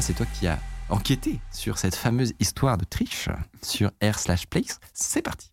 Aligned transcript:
C'est 0.00 0.14
toi 0.14 0.26
qui 0.38 0.46
as 0.46 0.58
enquêté 0.88 1.40
sur 1.52 1.78
cette 1.78 1.94
fameuse 1.94 2.34
histoire 2.40 2.76
de 2.76 2.84
triche 2.84 3.28
sur 3.62 3.90
R 4.02 4.18
slash 4.18 4.46
Place. 4.46 4.80
C'est 4.92 5.22
parti. 5.22 5.50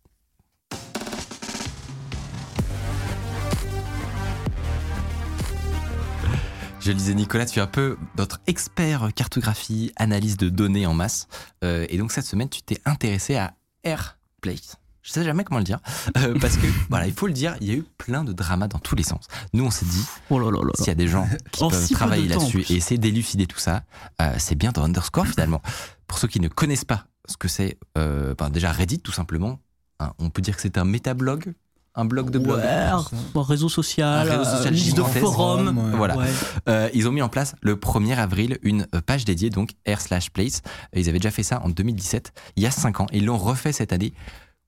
Je 6.80 6.90
disais, 6.90 7.14
Nicolas, 7.14 7.46
tu 7.46 7.60
es 7.60 7.62
un 7.62 7.68
peu 7.68 7.96
notre 8.18 8.40
expert 8.48 9.10
cartographie, 9.14 9.92
analyse 9.94 10.36
de 10.36 10.48
données 10.48 10.84
en 10.84 10.94
masse. 10.94 11.28
Euh, 11.62 11.86
et 11.88 11.96
donc, 11.96 12.10
cette 12.10 12.26
semaine, 12.26 12.48
tu 12.48 12.60
t'es 12.62 12.80
intéressé 12.84 13.36
à 13.36 13.54
AirPlace. 13.84 14.81
Je 15.02 15.10
sais 15.10 15.24
jamais 15.24 15.42
comment 15.44 15.58
le 15.58 15.64
dire. 15.64 15.80
euh, 16.16 16.38
parce 16.40 16.56
que, 16.56 16.66
voilà, 16.90 17.06
il 17.06 17.12
faut 17.12 17.26
le 17.26 17.32
dire, 17.32 17.56
il 17.60 17.66
y 17.66 17.70
a 17.72 17.74
eu 17.74 17.84
plein 17.98 18.22
de 18.24 18.32
dramas 18.32 18.68
dans 18.68 18.78
tous 18.78 18.94
les 18.94 19.02
sens. 19.02 19.26
Nous, 19.52 19.64
on 19.64 19.70
s'est 19.70 19.84
dit, 19.86 20.04
Oh 20.30 20.38
là 20.38 20.50
là 20.50 20.60
là. 20.62 20.70
s'il 20.76 20.86
y 20.86 20.90
a 20.90 20.94
des 20.94 21.08
gens 21.08 21.28
qui 21.52 21.64
En 21.64 21.70
peuvent 21.70 21.84
si 21.84 21.94
travailler 21.94 22.28
là-dessus 22.28 22.64
et 22.70 22.76
essayer 22.76 22.98
d'élucider 22.98 23.46
tout 23.46 23.58
ça, 23.58 23.82
euh, 24.20 24.34
c'est 24.38 24.54
bien 24.54 24.70
dans 24.72 24.84
Underscore 24.84 25.26
finalement. 25.26 25.60
Pour 26.06 26.18
ceux 26.18 26.28
qui 26.28 26.40
ne 26.40 26.48
connaissent 26.48 26.84
pas 26.84 27.06
ce 27.28 27.36
que 27.36 27.48
c'est, 27.48 27.78
euh, 27.98 28.34
ben, 28.38 28.48
déjà 28.50 28.70
Reddit 28.72 29.00
tout 29.00 29.12
simplement, 29.12 29.58
hein, 30.00 30.12
on 30.18 30.30
peut 30.30 30.42
dire 30.42 30.54
que 30.56 30.62
c'est 30.62 30.78
un 30.78 30.84
métablog, 30.84 31.52
un 31.94 32.04
blog 32.04 32.30
de 32.30 32.38
blog. 32.38 32.58
Ouais, 32.58 32.88
bon, 33.34 33.42
réseau 33.42 33.68
social, 33.68 34.28
Un 34.30 34.38
réseau 34.38 34.44
social 34.50 34.72
euh, 34.72 34.76
liste 34.76 34.96
de. 34.96 35.02
Ouais. 35.02 35.96
Voilà. 35.96 36.16
Ouais. 36.16 36.26
Euh, 36.68 36.88
ils 36.94 37.06
ont 37.08 37.12
mis 37.12 37.20
en 37.22 37.28
place 37.28 37.54
le 37.60 37.76
1er 37.76 38.16
avril 38.16 38.58
une 38.62 38.86
page 39.06 39.24
dédiée, 39.24 39.50
donc 39.50 39.72
r 39.86 40.00
slash 40.00 40.30
place. 40.30 40.62
Ils 40.94 41.08
avaient 41.08 41.18
déjà 41.18 41.30
fait 41.30 41.42
ça 41.42 41.60
en 41.62 41.68
2017, 41.68 42.32
il 42.56 42.62
y 42.62 42.66
a 42.66 42.70
5 42.70 43.00
ans, 43.00 43.06
et 43.12 43.18
ils 43.18 43.26
l'ont 43.26 43.36
refait 43.36 43.72
cette 43.72 43.92
année. 43.92 44.14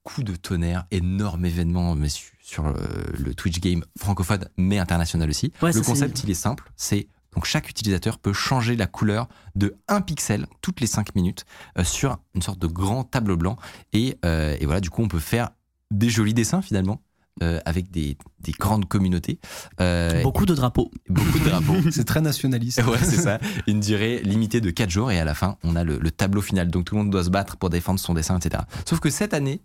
Coup 0.05 0.22
de 0.22 0.36
tonnerre, 0.36 0.84
énorme 0.91 1.44
événement 1.47 1.94
mais 1.94 2.08
su- 2.10 2.36
sur 2.42 2.66
euh, 2.66 2.74
le 3.19 3.34
Twitch 3.34 3.58
game 3.60 3.83
francophone, 3.98 4.46
mais 4.58 4.78
international 4.78 5.30
aussi. 5.30 5.50
Ouais, 5.62 5.72
le 5.72 5.80
concept, 5.80 6.22
il 6.24 6.30
est 6.30 6.34
simple, 6.34 6.70
c'est 6.77 7.08
donc 7.34 7.46
chaque 7.46 7.69
utilisateur 7.70 8.19
peut 8.19 8.33
changer 8.34 8.77
la 8.77 8.86
couleur 8.86 9.28
de 9.56 9.77
1 9.88 10.02
pixel 10.02 10.46
toutes 10.61 10.80
les 10.83 10.86
5 10.86 11.14
minutes 11.16 11.46
euh, 11.78 11.84
sur 11.84 12.19
une 12.34 12.42
sorte 12.42 12.58
de 12.61 12.66
grand 12.69 13.02
tableau 13.02 13.36
blanc. 13.38 13.56
Et, 13.94 14.19
euh, 14.24 14.56
et 14.61 14.66
voilà, 14.66 14.80
du 14.80 14.88
coup, 14.91 15.02
on 15.02 15.08
peut 15.08 15.19
faire 15.19 15.50
des 15.91 16.11
jolis 16.11 16.34
dessins 16.34 16.62
finalement. 16.62 17.00
euh, 17.42 17.58
avec 17.64 17.91
des, 17.91 18.16
des 18.39 18.52
grandes 18.52 18.86
communautés. 18.86 19.41
Euh, 19.80 20.22
Beaucoup 20.22 20.46
de 20.46 20.55
drapeaux. 20.55 20.92
beaucoup 21.08 21.39
de 21.41 21.44
drapeaux. 21.48 21.74
C'est 21.91 22.05
très 22.05 22.20
nationaliste. 22.20 22.80
Ouais, 22.86 22.98
c'est 23.02 23.16
ça. 23.22 23.41
Une 23.66 23.80
durée 23.80 24.20
limitée 24.22 24.61
de 24.61 24.70
4 24.70 24.89
jours 24.91 25.11
et 25.11 25.18
à 25.18 25.24
la 25.24 25.34
fin, 25.34 25.56
on 25.64 25.74
a 25.74 25.83
le, 25.83 25.98
le 25.98 26.11
tableau 26.12 26.41
final. 26.42 26.68
Donc 26.68 26.84
tout 26.84 26.94
le 26.94 27.00
monde 27.02 27.11
doit 27.11 27.24
se 27.24 27.30
battre 27.30 27.56
pour 27.56 27.70
défendre 27.70 27.98
son 27.98 28.14
dessin, 28.14 28.39
etc. 28.39 28.62
Sauf 28.89 29.00
que 29.00 29.11
cette 29.11 29.34
année, 29.34 29.62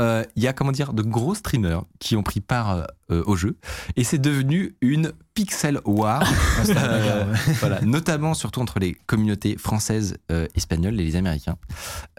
euh, 0.00 0.24
il 0.36 0.42
y 0.42 0.48
a 0.48 0.52
comment 0.54 0.72
dire 0.72 0.92
de 0.94 1.02
gros 1.02 1.34
streamers 1.34 1.84
qui 1.98 2.16
ont 2.16 2.22
pris 2.22 2.40
part 2.40 2.70
euh, 2.70 2.84
euh, 3.10 3.22
au 3.26 3.36
jeu 3.36 3.56
et 3.96 4.04
c'est 4.04 4.18
devenu 4.18 4.74
une 4.80 5.12
pixel 5.34 5.80
war. 5.84 6.22
Euh, 6.76 7.34
voilà, 7.60 7.80
notamment 7.82 8.34
surtout 8.34 8.60
entre 8.60 8.78
les 8.78 8.94
communautés 9.06 9.56
françaises, 9.58 10.16
euh, 10.30 10.46
espagnoles 10.54 10.98
et 11.00 11.04
les 11.04 11.16
américains. 11.16 11.56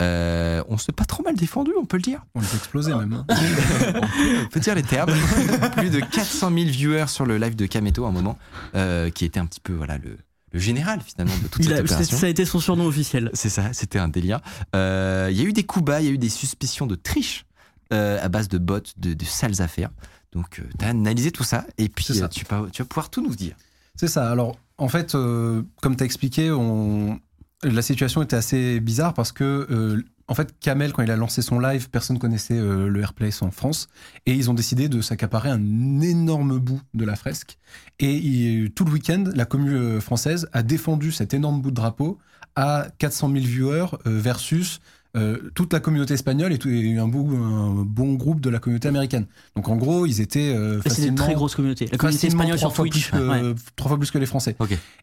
Euh, 0.01 0.63
on 0.67 0.78
s'est 0.78 0.91
pas 0.91 1.06
trop 1.06 1.23
mal 1.23 1.35
défendu, 1.35 1.72
on 1.79 1.85
peut 1.85 1.97
le 1.97 2.03
dire. 2.03 2.25
On 2.35 2.41
les 2.41 2.47
a 2.47 2.56
explosés 2.56 2.94
même. 2.94 3.13
hein. 3.13 3.25
on 4.45 4.47
peut 4.50 4.59
dire 4.59 4.75
les 4.75 4.83
termes. 4.83 5.12
Plus 5.78 5.89
de 5.89 6.00
400 6.00 6.50
000 6.53 6.69
viewers 6.69 7.07
sur 7.07 7.25
le 7.25 7.38
live 7.38 7.56
de 7.56 7.66
Kameto 7.66 8.06
à 8.06 8.09
un 8.09 8.12
moment, 8.12 8.38
euh, 8.75 9.09
qui 9.09 9.25
était 9.25 9.39
un 9.39 9.45
petit 9.45 9.62
peu 9.62 9.73
voilà 9.73 9.97
le, 9.97 10.17
le 10.51 10.59
général 10.59 11.00
finalement 11.01 11.35
de 11.41 11.47
toute 11.47 11.63
Il 11.63 11.69
cette 11.69 11.73
a- 11.73 11.78
c'est- 11.78 11.94
opération. 11.94 12.17
ça 12.17 12.25
a 12.25 12.29
été 12.29 12.45
son 12.45 12.59
surnom 12.59 12.85
officiel. 12.85 13.29
C'est 13.33 13.50
ça, 13.50 13.72
c'était 13.73 14.00
un 14.00 14.09
délire. 14.09 14.39
Euh, 14.75 15.29
Il 15.31 15.38
y 15.38 15.41
a 15.41 15.45
eu 15.45 15.53
des 15.53 15.63
coups 15.63 15.85
bas, 15.85 16.01
il 16.01 16.06
y 16.07 16.09
a 16.09 16.12
eu 16.12 16.17
des 16.17 16.29
suspicions 16.29 16.85
de 16.88 16.95
triche 16.95 17.45
euh, 17.93 18.19
à 18.21 18.27
base 18.29 18.47
de 18.49 18.57
bots, 18.57 18.79
de, 18.97 19.13
de 19.13 19.25
sales 19.25 19.61
affaires. 19.61 19.91
Donc, 20.31 20.61
tu 20.79 20.85
as 20.85 20.89
analysé 20.89 21.31
tout 21.31 21.43
ça 21.43 21.65
et 21.77 21.89
puis 21.89 22.05
ça. 22.05 22.25
euh, 22.25 22.27
tu, 22.27 22.43
vas- 22.49 22.65
tu 22.71 22.81
vas 22.81 22.87
pouvoir 22.87 23.09
tout 23.09 23.21
nous 23.21 23.35
dire. 23.35 23.55
C'est 23.95 24.07
ça. 24.07 24.29
Alors, 24.31 24.57
en 24.77 24.87
fait, 24.89 25.13
euh, 25.15 25.61
comme 25.81 25.95
tu 25.95 26.01
as 26.03 26.05
expliqué, 26.05 26.49
on... 26.51 27.19
la 27.61 27.81
situation 27.83 28.23
était 28.23 28.35
assez 28.35 28.79
bizarre 28.79 29.13
parce 29.13 29.31
que, 29.31 29.67
euh, 29.69 30.01
en 30.27 30.33
fait, 30.35 30.55
Kamel, 30.59 30.91
quand 30.93 31.03
il 31.03 31.11
a 31.11 31.15
lancé 31.17 31.41
son 31.43 31.59
live, 31.59 31.89
personne 31.91 32.17
connaissait 32.17 32.57
euh, 32.57 32.87
le 32.87 33.01
Airplace 33.01 33.41
en 33.43 33.51
France. 33.51 33.89
Et 34.25 34.33
ils 34.33 34.49
ont 34.49 34.53
décidé 34.55 34.89
de 34.89 35.01
s'accaparer 35.01 35.49
un 35.49 35.99
énorme 36.01 36.57
bout 36.57 36.81
de 36.95 37.05
la 37.05 37.15
fresque. 37.15 37.57
Et 37.99 38.15
il- 38.15 38.71
tout 38.71 38.85
le 38.85 38.91
week-end, 38.91 39.25
la 39.35 39.45
commune 39.45 39.73
euh, 39.73 39.99
française 40.01 40.47
a 40.53 40.63
défendu 40.63 41.11
cet 41.11 41.33
énorme 41.35 41.61
bout 41.61 41.69
de 41.69 41.75
drapeau 41.75 42.17
à 42.55 42.87
400 42.97 43.31
000 43.33 43.45
viewers 43.45 43.85
euh, 44.07 44.17
versus 44.19 44.79
euh, 45.16 45.38
toute 45.53 45.72
la 45.74 45.79
communauté 45.79 46.13
espagnole 46.16 46.53
et, 46.53 46.57
tout, 46.57 46.69
et 46.69 46.97
un, 46.97 47.07
bon, 47.07 47.29
un 47.31 47.84
bon 47.85 48.13
groupe 48.13 48.41
de 48.41 48.50
la 48.50 48.59
communauté 48.59 48.88
américaine. 48.88 49.25
Donc, 49.56 49.68
en 49.69 49.75
gros, 49.75 50.06
ils 50.06 50.22
étaient 50.22 50.53
euh, 50.56 50.79
Et 50.79 50.90
C'est 50.90 50.90
une 50.90 50.90
facilement 50.90 51.16
très 51.24 51.34
grosse 51.35 51.56
communauté. 51.56 51.88
La 51.91 51.97
communauté 51.97 52.28
facilement 52.28 52.44
espagnole 52.44 52.59
sur 52.59 52.74
Twitch. 52.74 53.12
plus 53.12 53.19
que- 53.19 53.50
ouais. 53.50 53.56
trois 53.75 53.90
fois 53.90 53.97
plus 54.00 54.12
que 54.12 54.18
les 54.18 54.25
Français. 54.25 54.56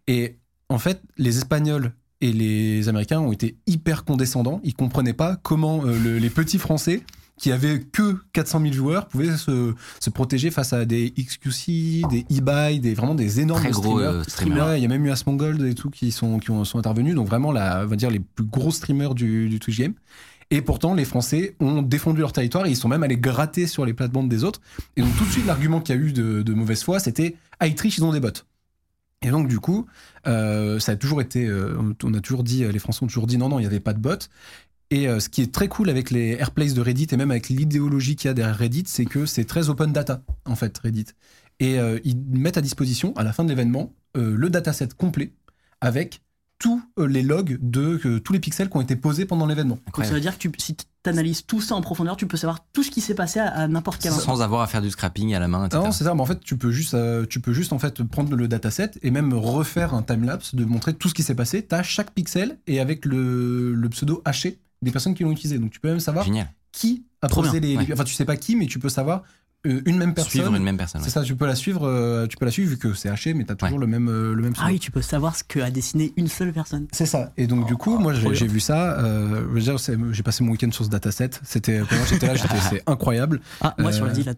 Et 0.09 0.37
en 0.69 0.79
fait, 0.79 1.01
les 1.17 1.39
Espagnols 1.39 1.93
et 2.21 2.33
les 2.33 2.89
Américains 2.89 3.21
ont 3.21 3.33
été 3.33 3.57
hyper 3.67 4.05
condescendants. 4.05 4.61
Ils 4.65 4.75
comprenaient 4.75 5.13
pas 5.15 5.37
comment 5.43 5.85
euh, 5.87 5.97
le- 5.99 6.19
les 6.19 6.31
petits 6.31 6.59
Français 6.59 7.03
qui 7.41 7.53
avaient 7.53 7.81
que 7.81 8.17
400 8.35 8.61
000 8.61 8.73
joueurs 8.75 9.07
pouvaient 9.09 9.35
se, 9.37 9.73
se 9.99 10.11
protéger 10.11 10.51
face 10.51 10.75
à 10.75 10.85
des 10.85 11.11
XQC, 11.19 12.03
des 12.11 12.27
eBay, 12.29 12.79
des 12.81 12.93
vraiment 12.93 13.15
des 13.15 13.41
énormes 13.41 13.63
Très 13.63 13.71
gros 13.71 13.83
streamers. 13.99 14.15
euh, 14.15 14.23
streamer. 14.25 14.77
Il 14.77 14.83
y 14.83 14.85
a 14.85 14.89
même 14.89 15.07
eu 15.07 15.11
Asmongold 15.11 15.63
et 15.63 15.75
tout 15.75 15.89
qui 15.89 16.13
sont, 16.13 16.39
qui 16.39 16.51
ont, 16.51 16.65
sont 16.65 16.79
intervenus. 16.79 17.15
Donc 17.15 17.27
vraiment, 17.29 17.51
la, 17.51 17.83
on 17.85 17.87
va 17.87 17.97
dire 17.97 18.11
les 18.11 18.21
plus 18.21 18.45
gros 18.45 18.71
streamers 18.71 19.15
du, 19.15 19.49
du 19.49 19.59
Twitch 19.59 19.79
game. 19.79 19.95
Et 20.51 20.61
pourtant, 20.61 20.93
les 20.95 21.07
Français 21.07 21.57
ont 21.61 21.81
défendu 21.81 22.21
leur 22.21 22.33
territoire 22.33 22.67
et 22.67 22.71
ils 22.71 22.77
sont 22.77 22.89
même 22.89 23.05
allés 23.05 23.17
gratter 23.17 23.67
sur 23.67 23.87
les 23.87 23.95
plates-bandes 23.95 24.29
des 24.29 24.45
autres. 24.45 24.61
Et 24.97 25.01
donc 25.01 25.17
tout 25.17 25.25
de 25.25 25.31
suite, 25.31 25.47
l'argument 25.47 25.81
qu'il 25.81 25.95
y 25.95 25.99
a 25.99 26.01
eu 26.03 26.13
de, 26.13 26.43
de 26.43 26.53
mauvaise 26.53 26.83
foi, 26.83 27.01
c'était 27.01 27.37
ah 27.59 27.67
ils 27.69 27.75
trichent, 27.75 27.97
ils 27.99 28.05
ont 28.05 28.13
des 28.13 28.21
bots. 28.21 28.29
Et 29.23 29.31
donc 29.31 29.49
du 29.49 29.61
coup, 29.61 29.87
euh, 30.27 30.79
ça 30.79 30.93
a 30.93 30.97
toujours 30.97 31.21
été, 31.23 31.47
euh, 31.47 31.77
on 32.03 32.15
a 32.15 32.21
toujours 32.21 32.43
dit, 32.43 32.65
les 32.65 32.79
Français 32.79 33.03
ont 33.03 33.07
toujours 33.07 33.27
dit 33.27 33.39
non 33.39 33.49
non, 33.49 33.59
il 33.59 33.63
n'y 33.63 33.67
avait 33.67 33.81
pas 33.81 33.93
de 33.93 33.99
bots. 33.99 34.17
Et 34.91 35.09
euh, 35.09 35.21
ce 35.21 35.29
qui 35.29 35.43
est 35.43 35.53
très 35.53 35.69
cool 35.69 35.89
avec 35.89 36.11
les 36.11 36.33
airplays 36.33 36.73
de 36.73 36.81
Reddit 36.81 37.07
et 37.13 37.17
même 37.17 37.31
avec 37.31 37.49
l'idéologie 37.49 38.17
qu'il 38.17 38.29
y 38.29 38.31
a 38.31 38.35
derrière 38.35 38.57
Reddit, 38.59 38.85
c'est 38.87 39.05
que 39.05 39.25
c'est 39.27 39.45
très 39.45 39.69
open 39.69 39.93
data 39.93 40.23
en 40.47 40.57
fait 40.57 40.77
Reddit. 40.79 41.07
Et 41.61 41.79
euh, 41.79 41.99
ils 42.05 42.17
mettent 42.17 42.57
à 42.57 42.63
disposition 42.63 43.15
à 43.17 43.23
la 43.23 43.33
fin 43.33 43.45
de 43.45 43.49
l'événement 43.49 43.93
euh, 44.17 44.35
le 44.37 44.51
dataset 44.51 44.89
complet 44.97 45.33
avec 45.81 46.23
tous 46.59 46.83
les 46.99 47.23
logs 47.23 47.59
de 47.63 48.01
euh, 48.05 48.21
tous 48.21 48.35
les 48.35 48.39
pixels 48.39 48.69
qui 48.69 48.77
ont 48.77 48.83
été 48.83 48.95
posés 48.95 49.25
pendant 49.25 49.47
l'événement. 49.47 49.79
Donc 49.97 50.05
ça 50.05 50.13
veut 50.13 50.21
dire 50.21 50.35
que 50.35 50.39
tu, 50.39 50.53
si 50.59 50.77
tu 50.77 50.85
analyses 51.07 51.47
tout 51.47 51.63
ça 51.63 51.75
en 51.75 51.81
profondeur, 51.81 52.17
tu 52.17 52.27
peux 52.27 52.37
savoir 52.37 52.67
tout 52.75 52.83
ce 52.83 52.91
qui 52.91 53.01
s'est 53.01 53.15
passé 53.15 53.41
à, 53.41 53.47
à 53.47 53.67
n'importe 53.69 54.03
quel 54.03 54.13
instant. 54.13 54.37
Sans 54.37 54.43
avoir 54.43 54.61
à 54.61 54.67
faire 54.67 54.83
du 54.83 54.91
scrapping 54.91 55.35
à 55.35 55.39
la 55.39 55.49
main, 55.49 55.67
etc. 55.67 55.83
Non, 55.83 55.93
c'est 55.93 56.05
ça. 56.05 56.15
Mais 56.15 56.21
en 56.21 56.27
fait, 56.27 56.41
tu 56.41 56.59
peux 56.59 56.71
juste, 56.71 56.93
euh, 56.93 57.25
tu 57.25 57.41
peux 57.41 57.55
juste 57.55 57.73
en 57.73 57.79
fait 57.79 58.03
prendre 58.03 58.37
le 58.37 58.47
dataset 58.47 58.91
et 59.03 59.11
même 59.11 59.33
refaire 59.33 59.95
un 59.95 60.03
timelapse 60.03 60.55
de 60.55 60.65
montrer 60.67 60.93
tout 60.93 61.09
ce 61.09 61.15
qui 61.15 61.23
s'est 61.23 61.35
passé. 61.35 61.63
T'as 61.63 61.83
chaque 61.83 62.11
pixel 62.11 62.59
et 62.67 62.79
avec 62.81 63.07
le, 63.07 63.73
le 63.75 63.89
pseudo 63.89 64.21
haché 64.27 64.61
des 64.83 64.91
personnes 64.91 65.15
qui 65.15 65.23
l'ont 65.23 65.33
utilisé. 65.33 65.59
Donc 65.59 65.71
tu 65.71 65.81
peux 65.81 65.89
même 65.89 66.01
savoir 66.01 66.25
Génial. 66.25 66.53
qui 66.73 67.05
a 67.23 67.29
Trop 67.29 67.43
posé 67.43 67.61
les, 67.61 67.69
bien, 67.73 67.81
les- 67.83 67.87
ouais. 67.89 67.93
Enfin, 67.95 68.05
tu 68.05 68.15
sais 68.15 68.25
pas 68.25 68.37
qui, 68.37 68.57
mais 68.57 68.67
tu 68.67 68.79
peux 68.79 68.89
savoir 68.89 69.23
une 69.65 69.99
même 69.99 70.15
personne. 70.15 70.31
Suivre 70.31 70.55
une 70.55 70.63
même 70.63 70.77
personne. 70.77 71.01
C'est 71.03 71.07
ouais. 71.09 71.13
ça. 71.13 71.23
Tu 71.23 71.37
peux 71.37 71.47
la 71.47 71.55
suivre. 71.55 71.87
euh, 71.87 72.27
tu 72.27 72.37
peux 72.37 72.45
la 72.47 72.51
suivre 72.51 72.71
vu 72.71 72.79
que 72.79 72.95
c'est 72.95 73.09
haché, 73.09 73.35
mais 73.35 73.45
t'as 73.45 73.55
toujours 73.55 73.75
Ouais. 73.79 73.81
le 73.85 73.87
même, 73.87 74.09
euh, 74.09 74.35
le 74.35 74.43
même. 74.43 74.53
Ah 74.59 74.67
oui, 74.69 74.79
tu 74.79 74.91
peux 74.91 75.03
savoir 75.03 75.37
ce 75.37 75.45
que 75.45 75.61
a 75.61 75.71
dessiné 75.71 76.13
une 76.17 76.29
seule 76.29 76.53
personne. 76.53 76.87
C'est 76.93 77.07
ça. 77.07 77.33
Et 77.37 77.47
donc, 77.47 77.67
du 77.67 77.77
coup, 77.77 77.99
moi, 77.99 78.13
j'ai 78.15 78.47
vu 78.47 78.61
ça. 78.61 78.99
euh, 79.01 79.43
je 79.51 79.55
veux 79.55 79.61
dire, 79.61 79.79
c'est- 79.81 79.97
j'ai 80.13 80.23
passé 80.23 80.43
mon 80.45 80.53
week-end 80.53 80.71
sur 80.71 80.85
ce 80.85 80.91
dataset. 80.91 81.31
C'était, 81.43 81.81
quand 81.89 81.97
moi, 81.97 82.07
j'étais 82.09 82.27
là, 82.27 82.35
j'étais, 82.35 82.49
c'est 82.71 82.83
incroyable. 82.87 83.41
Ah, 83.61 83.75
moi 83.79 83.91
Euh, 83.91 83.93
sur 83.97 84.07
le 84.07 84.13
deal. 84.13 84.35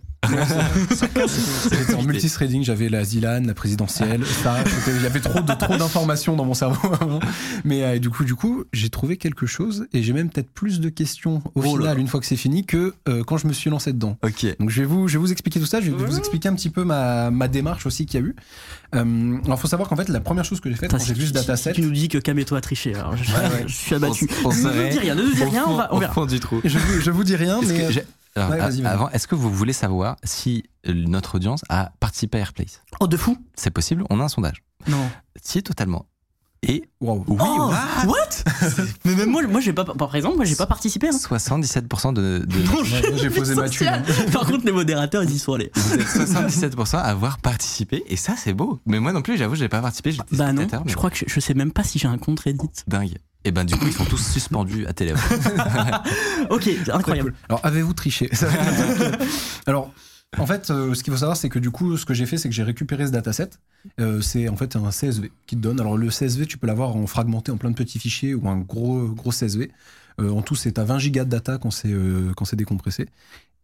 C'était 1.28 1.94
en 1.94 2.02
multithreading, 2.02 2.62
j'avais 2.64 2.88
la 2.88 3.04
Zilan, 3.04 3.42
la 3.46 3.54
présidentielle, 3.54 4.24
ça, 4.26 4.56
c'était- 4.64 4.96
il 4.96 5.02
y 5.02 5.06
avait 5.06 5.20
trop 5.20 5.40
de 5.40 5.52
trop 5.54 5.76
d'informations 5.76 6.36
dans 6.36 6.44
mon 6.44 6.54
cerveau. 6.54 6.88
Mais 7.64 7.82
euh, 7.84 7.98
du 7.98 8.10
coup, 8.10 8.24
du 8.24 8.34
coup, 8.34 8.64
j'ai 8.72 8.88
trouvé 8.90 9.16
quelque 9.16 9.46
chose 9.46 9.86
et 9.92 10.02
j'ai 10.02 10.12
même 10.12 10.30
peut-être 10.30 10.50
plus 10.50 10.80
de 10.80 10.88
questions 10.88 11.42
au 11.54 11.60
Oh 11.60 11.62
final 11.62 11.94
là. 11.96 12.00
une 12.00 12.08
fois 12.08 12.20
que 12.20 12.26
c'est 12.26 12.36
fini 12.36 12.64
que 12.64 12.94
euh, 13.08 13.22
quand 13.24 13.36
je 13.36 13.46
me 13.46 13.52
suis 13.52 13.70
lancé 13.70 13.92
dedans. 13.92 14.16
Ok. 14.24 14.46
Donc 14.58 14.70
je 14.70 14.80
vais 14.80 14.86
vous, 14.86 15.08
je 15.12 15.18
vais 15.18 15.22
vous 15.22 15.32
expliquer 15.32 15.60
tout 15.60 15.66
ça. 15.66 15.80
Je 15.80 15.90
vais 15.90 16.04
vous 16.06 16.18
expliquer 16.18 16.48
un 16.48 16.54
petit 16.54 16.70
peu 16.70 16.84
ma, 16.84 17.30
ma 17.30 17.48
démarche 17.48 17.86
aussi 17.86 18.06
qu'il 18.06 18.20
y 18.20 18.22
a 18.22 18.26
eu. 18.26 18.34
Euh, 18.94 19.38
alors 19.44 19.58
faut 19.60 19.68
savoir 19.68 19.88
qu'en 19.88 19.96
fait 19.96 20.08
la 20.08 20.20
première 20.20 20.44
chose 20.44 20.60
que 20.60 20.68
j'ai 20.70 20.76
faite 20.76 20.90
quand 20.90 20.98
j'ai 20.98 21.14
vu 21.14 21.26
ce 21.26 21.32
dataset, 21.32 21.72
Tu 21.72 21.82
nous 21.82 21.90
dis 21.90 22.08
que 22.08 22.18
Kameto 22.18 22.54
a 22.56 22.60
triché, 22.60 22.94
alors 22.94 23.16
je, 23.16 23.30
Ouais, 23.32 23.38
ouais. 23.38 23.64
je 23.66 23.72
suis 23.74 23.94
abattu. 23.94 24.28
On- 24.44 24.48
on 24.48 24.52
ne 24.52 24.54
nous 24.56 24.62
serait 24.62 24.88
dis 24.90 24.98
rien, 24.98 25.14
ne 25.14 25.22
nous 25.22 25.32
dis 25.34 25.44
rien, 25.44 25.62
on 25.64 25.70
fond- 25.70 25.76
va, 25.76 25.88
on 25.94 25.98
verra. 25.98 26.26
du 26.26 26.40
trou. 26.40 26.60
je, 26.64 26.78
vous- 26.78 27.00
je 27.00 27.10
vous 27.10 27.24
dis 27.24 27.36
rien, 27.36 27.60
mais 27.62 27.66
que 27.66 27.98
euh, 27.98 28.02
Alors, 28.36 28.50
Ouais, 28.50 28.60
a- 28.60 28.68
vas-y, 28.68 28.82
vas-y. 28.82 28.92
avant, 28.92 29.08
est-ce 29.10 29.26
que 29.28 29.34
vous 29.34 29.50
voulez 29.52 29.72
savoir 29.72 30.16
si 30.24 30.64
notre 30.86 31.36
audience 31.36 31.62
a 31.68 31.92
participé 32.00 32.38
à 32.38 32.40
Airplace? 32.42 32.82
Oh, 33.00 33.06
de 33.06 33.16
fou 33.16 33.36
C'est 33.54 33.70
possible, 33.70 34.04
on 34.10 34.20
a 34.20 34.24
un 34.24 34.28
sondage. 34.28 34.62
Non. 34.88 35.08
Si, 35.42 35.62
totalement. 35.62 36.06
Et 36.64 36.84
oui, 37.00 37.18
oh, 37.18 37.24
what? 37.26 38.06
what? 38.06 38.28
Mais 39.04 39.16
même 39.16 39.30
moi, 39.30 39.42
moi 39.48 39.60
j'ai 39.60 39.72
pas, 39.72 39.84
par 39.84 40.14
exemple, 40.14 40.36
moi 40.36 40.44
j'ai 40.44 40.54
pas 40.54 40.66
participé. 40.66 41.08
Hein. 41.08 41.10
77% 41.10 42.12
de, 42.12 42.44
de 42.46 42.56
Ouais, 42.56 43.16
j'ai 43.16 43.30
posé 43.30 43.56
ma 43.56 43.68
thune, 43.68 43.88
hein. 43.88 44.02
Par 44.32 44.46
contre, 44.46 44.64
les 44.64 44.70
modérateurs, 44.70 45.24
ils 45.24 45.32
y 45.32 45.38
sont 45.40 45.54
allés. 45.54 45.72
vous 45.74 45.94
êtes 45.94 46.06
77% 46.06 46.96
à 46.98 47.00
avoir 47.00 47.38
participé 47.38 48.04
et 48.06 48.16
ça 48.16 48.34
c'est 48.36 48.52
beau. 48.52 48.80
Mais 48.86 49.00
moi 49.00 49.12
non 49.12 49.22
plus, 49.22 49.36
j'avoue, 49.36 49.56
j'ai 49.56 49.68
pas 49.68 49.80
participé. 49.80 50.16
Bah 50.30 50.52
non, 50.52 50.66
je 50.86 50.94
crois 50.94 51.10
que 51.10 51.16
je, 51.16 51.24
je 51.26 51.40
sais 51.40 51.54
même 51.54 51.72
pas 51.72 51.82
si 51.82 51.98
j'ai 51.98 52.06
un 52.08 52.18
compte 52.18 52.38
Reddit. 52.38 52.70
dingue. 52.86 53.18
Et 53.44 53.50
ben 53.50 53.64
du 53.64 53.74
coup, 53.76 53.86
ils 53.88 53.92
sont 53.92 54.04
tous 54.04 54.24
suspendus 54.24 54.86
à 54.86 54.92
télé. 54.92 55.14
Ok, 56.50 56.68
incroyable. 56.92 57.34
Alors, 57.48 57.60
avez-vous 57.64 57.92
triché? 57.92 58.30
Alors, 59.66 59.90
en 60.38 60.46
fait, 60.46 60.70
euh, 60.70 60.94
ce 60.94 61.02
qu'il 61.02 61.12
faut 61.12 61.18
savoir, 61.18 61.36
c'est 61.36 61.48
que 61.48 61.58
du 61.58 61.70
coup, 61.70 61.96
ce 61.96 62.06
que 62.06 62.14
j'ai 62.14 62.26
fait, 62.26 62.38
c'est 62.38 62.48
que 62.48 62.54
j'ai 62.54 62.62
récupéré 62.62 63.06
ce 63.06 63.12
dataset. 63.12 63.50
Euh, 64.00 64.20
c'est 64.20 64.48
en 64.48 64.56
fait 64.56 64.76
un 64.76 64.90
CSV 64.90 65.30
qui 65.46 65.56
te 65.56 65.60
donne. 65.60 65.78
Alors, 65.80 65.98
le 65.98 66.08
CSV, 66.08 66.46
tu 66.46 66.58
peux 66.58 66.66
l'avoir 66.66 66.96
en 66.96 67.06
fragmenté 67.06 67.52
en 67.52 67.56
plein 67.58 67.70
de 67.70 67.74
petits 67.76 67.98
fichiers 67.98 68.34
ou 68.34 68.48
un 68.48 68.58
gros, 68.58 69.08
gros 69.08 69.30
CSV. 69.30 69.70
Euh, 70.20 70.30
en 70.30 70.42
tout, 70.42 70.54
c'est 70.54 70.78
à 70.78 70.84
20 70.84 70.98
gigas 70.98 71.24
de 71.24 71.30
data 71.30 71.58
quand 71.58 71.70
c'est 71.70 71.94
quand 72.36 72.44
c'est 72.44 72.56
décompressé. 72.56 73.06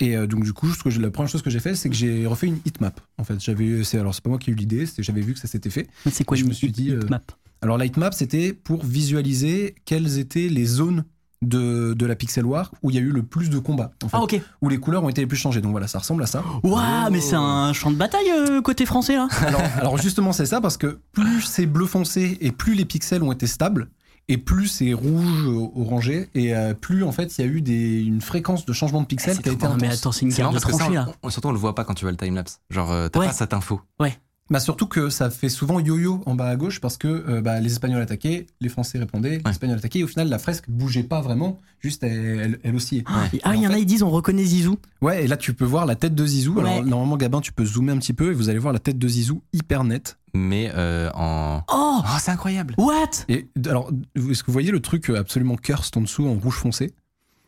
Et 0.01 0.17
donc, 0.29 0.45
du 0.45 0.53
coup, 0.53 0.71
ce 0.71 0.81
que 0.83 0.89
la 1.01 1.11
première 1.11 1.29
chose 1.29 1.43
que 1.43 1.51
j'ai 1.51 1.59
fait, 1.59 1.75
c'est 1.75 1.89
que 1.89 1.97
j'ai 1.97 2.25
refait 2.25 2.47
une 2.47 2.61
heatmap. 2.65 3.01
En 3.19 3.25
fait, 3.25 3.41
j'avais, 3.41 3.83
c'est 3.83 3.99
alors 3.99 4.15
c'est 4.15 4.23
pas 4.23 4.31
moi 4.31 4.39
qui 4.39 4.51
ai 4.51 4.53
eu 4.53 4.57
l'idée, 4.57 4.87
c'est 4.87 5.03
j'avais 5.03 5.23
vu 5.23 5.35
que 5.35 5.41
ça 5.41 5.49
s'était 5.49 5.71
fait. 5.71 5.89
Mais 6.07 6.13
C'est 6.13 6.23
quoi 6.23 6.37
Je 6.37 6.43
une 6.43 6.51
me 6.51 6.55
suis 6.55 6.71
dit, 6.71 6.91
euh, 6.91 7.01
map 7.11 7.23
Alors, 7.63 7.79
la 7.79 7.87
heatmap, 7.87 8.15
c'était 8.15 8.53
pour 8.53 8.85
visualiser 8.85 9.75
quelles 9.87 10.19
étaient 10.19 10.49
les 10.49 10.67
zones 10.67 11.05
de, 11.43 11.95
de 11.95 12.07
la 12.07 12.17
Pixel 12.17 12.45
War 12.45 12.73
où 12.83 12.91
il 12.91 12.97
y 12.97 12.99
a 12.99 13.03
eu 13.03 13.11
le 13.11 13.23
plus 13.23 13.49
de 13.51 13.59
combats. 13.59 13.91
En 14.05 14.09
fait 14.09 14.17
Ah 14.17 14.23
ok. 14.23 14.41
où 14.61 14.69
les 14.69 14.79
couleurs 14.79 15.05
ont 15.05 15.09
été 15.09 15.21
les 15.21 15.27
plus 15.27 15.37
changées. 15.37 15.61
Donc 15.61 15.71
voilà, 15.73 15.87
ça 15.89 15.99
ressemble 16.01 16.23
à 16.23 16.27
ça. 16.27 16.43
Waouh, 16.63 17.11
mais 17.11 17.21
c'est 17.21 17.37
un 17.37 17.73
champ 17.73 17.91
de 17.91 17.97
bataille 17.97 18.31
euh, 18.31 18.61
côté 18.61 18.87
français 18.87 19.15
là. 19.17 19.29
Alors, 19.47 19.63
alors 19.79 19.99
justement, 19.99 20.33
c'est 20.33 20.47
ça 20.47 20.61
parce 20.61 20.77
que 20.77 20.99
plus 21.13 21.43
c'est 21.43 21.67
bleu 21.67 21.87
foncé 21.87 22.39
et 22.41 22.51
plus 22.53 22.75
les 22.75 22.85
pixels 22.85 23.23
ont 23.23 23.33
été 23.33 23.47
stables. 23.47 23.89
Et 24.31 24.37
plus 24.37 24.67
c'est 24.69 24.93
rouge 24.93 25.47
euh, 25.47 25.69
orangé 25.81 26.29
et 26.35 26.55
euh, 26.55 26.75
plus 26.75 27.03
en 27.03 27.13
fait 27.13 27.39
il 27.39 27.47
y 27.47 27.49
a 27.49 27.51
eu 27.51 27.63
des, 27.63 28.03
une 28.03 28.21
fréquence 28.21 28.67
de 28.67 28.73
changement 28.75 29.01
de 29.01 29.07
pixels 29.07 29.39
qui 29.39 29.49
a 29.49 29.53
été 29.53 29.65
Ah, 29.65 29.75
mais 29.81 29.87
intense. 29.87 29.99
attends, 30.01 30.13
c'est 30.13 30.27
une 30.27 30.33
guerre 30.33 30.51
de 30.51 30.59
tranchées 30.59 30.93
là. 30.93 31.07
on- 31.23 31.31
surtout 31.31 31.49
on 31.49 31.53
le 31.53 31.59
voit 31.59 31.75
pas 31.75 31.85
quand 31.85 31.95
tu 31.95 32.05
vois 32.05 32.11
le 32.11 32.19
timelapse. 32.19 32.61
Genre, 32.69 32.91
euh, 32.93 33.09
t'as 33.09 33.21
Ouais. 33.21 33.27
pas 33.29 33.33
cette 33.33 33.55
info. 33.55 33.81
Bah 34.51 34.61
surtout 34.61 34.87
que 34.87 35.11
ça 35.11 35.29
fait 35.29 35.51
souvent 35.51 35.79
yo-yo 35.79 36.23
en 36.25 36.35
bas 36.35 36.47
à 36.49 36.57
gauche 36.57 36.81
parce 36.81 36.97
que 36.97 37.07
euh, 37.07 37.41
bah, 37.43 37.61
les 37.61 37.71
Espagnols 37.73 38.01
attaquaient, 38.01 38.47
les 38.63 38.69
Français 38.71 38.99
répondaient, 38.99 39.43
les 39.45 39.51
Espagnols 39.51 39.77
attaquaient 39.79 39.99
et 39.99 40.05
au 40.05 40.09
final 40.09 40.29
la 40.31 40.39
fresque 40.39 40.65
bougeait 40.69 41.03
pas 41.03 41.21
vraiment, 41.21 41.59
juste 41.81 42.03
elle, 42.03 42.59
elle, 42.63 42.75
oscillait. 42.75 43.05
Ah, 43.07 43.27
Et 43.33 43.41
il 43.57 43.63
y 43.63 43.67
en 43.67 43.71
en 43.71 43.75
a, 43.75 43.79
ils 43.79 43.85
disent 43.85 44.03
on 44.03 44.09
reconnaît 44.11 44.45
Zizou. 44.45 44.79
Ouais, 45.03 45.25
et 45.25 45.27
là 45.27 45.37
tu 45.37 45.53
peux 45.53 45.67
voir 45.67 45.85
la 45.85 45.97
tête 45.97 46.15
de 46.15 46.27
Zizou. 46.27 46.55
Ouais. 46.55 46.61
Alors 46.63 46.83
normalement 46.85 47.19
Gabin 47.19 47.41
tu 47.43 47.53
peux 47.53 47.67
zoomer 47.67 47.93
un 47.93 47.99
petit 47.99 48.15
peu 48.15 48.31
et 48.31 48.35
vous 48.35 48.49
allez 48.49 48.59
voir 48.59 48.73
la 48.73 48.79
tête 48.79 48.99
de 48.99 49.07
Zizou 49.09 49.43
hyper 49.53 49.85
nette. 49.85 50.19
Mais 50.35 50.71
euh, 50.75 51.11
en. 51.15 51.63
Oh, 51.71 51.85
Oh, 52.01 52.17
c'est 52.21 52.31
incroyable. 52.31 52.75
what? 52.79 53.11
Et 53.29 53.49
alors 53.67 53.91
est-ce 54.15 54.43
que 54.43 54.47
vous 54.47 54.53
voyez 54.55 54.71
le 54.71 54.81
truc 54.81 55.11
absolument 55.11 55.57
cursed 55.57 55.97
en 55.99 56.01
dessous 56.03 56.27
en 56.27 56.35
rouge 56.35 56.55
foncé? 56.57 56.95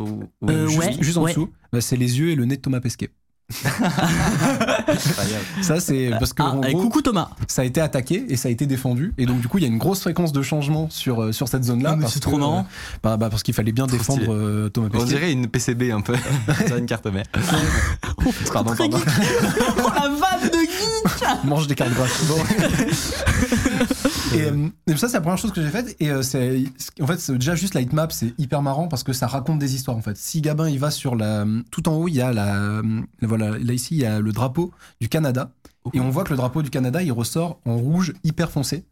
Euh, 0.00 0.67
juste, 0.67 0.79
ouais, 0.79 0.96
juste 1.00 1.17
en 1.19 1.23
ouais. 1.25 1.31
dessous, 1.31 1.50
bah, 1.73 1.81
c'est 1.81 1.96
les 1.96 2.19
yeux 2.19 2.31
et 2.31 2.35
le 2.35 2.44
nez 2.46 2.56
de 2.56 2.61
Thomas 2.62 2.81
Pesquet. 2.81 3.11
Ça, 5.62 5.81
c'est 5.81 6.11
parce 6.19 6.32
que 6.32 6.43
Ah, 6.43 6.50
en 6.55 6.61
gros, 6.61 6.82
coucou 6.82 7.02
Thomas. 7.02 7.29
ça 7.49 7.62
a 7.62 7.64
été 7.64 7.81
attaqué 7.81 8.25
et 8.29 8.37
ça 8.37 8.49
a 8.49 8.52
été 8.52 8.67
défendu. 8.67 9.12
Et 9.19 9.26
donc, 9.26 9.41
du 9.41 9.49
coup, 9.49 9.58
il 9.58 9.62
y 9.62 9.64
a 9.64 9.69
une 9.69 9.79
grosse 9.79 10.00
fréquence 10.00 10.32
de 10.32 10.43
changement 10.43 10.88
sur, 10.91 11.23
euh, 11.23 11.32
sur 11.32 11.49
cette 11.49 11.64
zone-là. 11.64 11.91
Ah, 11.93 11.97
mais 11.97 12.02
parce 12.02 12.14
c'est 12.14 12.20
trop 12.20 12.38
marrant. 12.38 12.61
euh, 12.61 12.99
bah, 13.02 13.17
bah, 13.17 13.29
parce 13.31 13.43
qu'il 13.43 13.55
fallait 13.55 13.73
bien 13.73 13.87
Trop 13.87 13.97
défendre 13.97 14.32
euh, 14.35 14.69
Thomas 14.69 14.88
On 14.88 14.91
Pesquet. 14.91 15.06
dirait 15.08 15.32
une 15.32 15.47
PCB 15.49 15.91
un 15.93 16.00
peu. 16.00 16.14
Une 16.79 16.87
carte 16.87 17.06
mère. 17.06 17.25
pardon, 18.52 18.70
Très 18.75 18.88
pardon. 18.88 18.99
geek. 18.99 19.06
oh 19.79 19.91
la 19.94 20.08
vanne 20.08 20.50
de 20.50 20.58
geek 20.58 21.44
mange 21.44 21.67
des 21.67 21.75
cartes 21.75 21.93
graphiques. 21.93 22.29
Et, 24.35 24.43
euh, 24.43 24.69
et 24.87 24.97
ça, 24.97 25.09
c'est 25.09 25.15
la 25.15 25.21
première 25.21 25.38
chose 25.38 25.53
que 25.53 25.62
j'ai 25.62 25.69
faite. 25.71 25.97
Et 26.00 26.11
euh, 26.11 26.23
c'est, 26.23 26.62
en 27.00 27.06
fait, 27.06 27.31
déjà 27.32 27.55
juste 27.55 27.75
la 27.75 27.81
heatmap, 27.81 28.12
c'est 28.12 28.32
hyper 28.38 28.62
marrant 28.62 28.88
parce 28.88 29.03
que 29.03 29.12
ça 29.12 29.27
raconte 29.27 29.59
des 29.59 29.75
histoires. 29.75 29.97
En 29.97 30.03
fait, 30.03 30.17
si 30.17 30.41
Gabin 30.41 30.69
il 30.69 30.79
va 30.79 30.91
sur 30.91 31.17
la, 31.17 31.44
tout 31.71 31.88
en 31.88 31.94
haut, 31.97 32.09
il 32.09 32.15
y 32.15 32.21
a 32.21 32.32
la, 32.32 32.82
voilà, 33.23 33.59
là 33.59 33.73
ici, 33.73 33.94
il 33.97 34.00
y 34.00 34.06
a 34.06 34.21
le 34.21 34.32
drapeau 34.32 34.73
du 35.00 35.09
Canada. 35.09 35.53
Et 35.94 36.00
on 36.00 36.11
voit 36.11 36.25
que 36.25 36.31
le 36.31 36.37
drapeau 36.37 36.62
du 36.62 36.71
Canada, 36.71 37.03
il 37.03 37.11
ressort 37.12 37.59
en 37.65 37.77
rouge 37.77 38.12
hyper 38.25 38.50
foncé. 38.50 38.85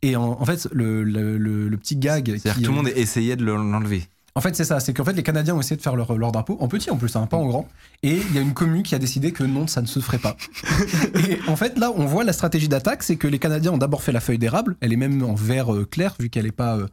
Et 0.00 0.16
en, 0.16 0.22
en 0.40 0.44
fait, 0.44 0.66
le, 0.72 1.04
le, 1.04 1.38
le- 1.38 1.68
le 1.68 1.76
petit 1.76 1.96
gag. 1.96 2.26
C'est-à-dire 2.26 2.54
que 2.56 2.60
tout 2.64 2.70
le 2.70 2.76
monde 2.76 2.88
essayait 2.88 3.36
de 3.36 3.44
le- 3.44 3.54
l'enlever. 3.54 4.04
En 4.34 4.40
fait, 4.40 4.56
c'est 4.56 4.64
ça. 4.64 4.80
C'est 4.80 4.94
qu'en 4.94 5.04
fait, 5.04 5.12
les 5.12 5.22
Canadiens 5.22 5.54
ont 5.54 5.60
essayé 5.60 5.76
de 5.76 5.82
faire 5.82 5.94
leur, 5.94 6.16
leur 6.16 6.32
drapeau 6.32 6.56
en 6.60 6.68
petit 6.68 6.90
en 6.90 6.96
plus, 6.96 7.14
hein, 7.16 7.26
pas 7.26 7.36
en 7.36 7.46
grand. 7.46 7.68
Et 8.02 8.16
il 8.16 8.34
y 8.34 8.38
a 8.38 8.40
une 8.40 8.54
commune 8.54 8.82
qui 8.82 8.94
a 8.94 8.98
décidé 8.98 9.32
que 9.32 9.44
non, 9.44 9.66
ça 9.66 9.82
ne 9.82 9.86
se 9.86 10.00
ferait 10.00 10.18
pas. 10.18 10.36
et 11.28 11.38
en 11.48 11.56
fait, 11.56 11.78
là, 11.78 11.92
on 11.94 12.06
voit 12.06 12.24
la 12.24 12.32
stratégie 12.32 12.68
d'attaque, 12.68 13.02
c'est 13.02 13.16
que 13.16 13.28
les 13.28 13.38
Canadiens 13.38 13.72
ont 13.72 13.78
d'abord 13.78 14.02
fait 14.02 14.12
la 14.12 14.20
feuille 14.20 14.38
d'érable. 14.38 14.76
Elle 14.80 14.92
est 14.92 14.96
même 14.96 15.22
en 15.22 15.34
vert 15.34 15.74
euh, 15.74 15.84
clair 15.84 16.14
vu 16.18 16.30
qu'elle 16.30 16.46
est 16.46 16.52
pas, 16.52 16.76
euh, 16.76 16.86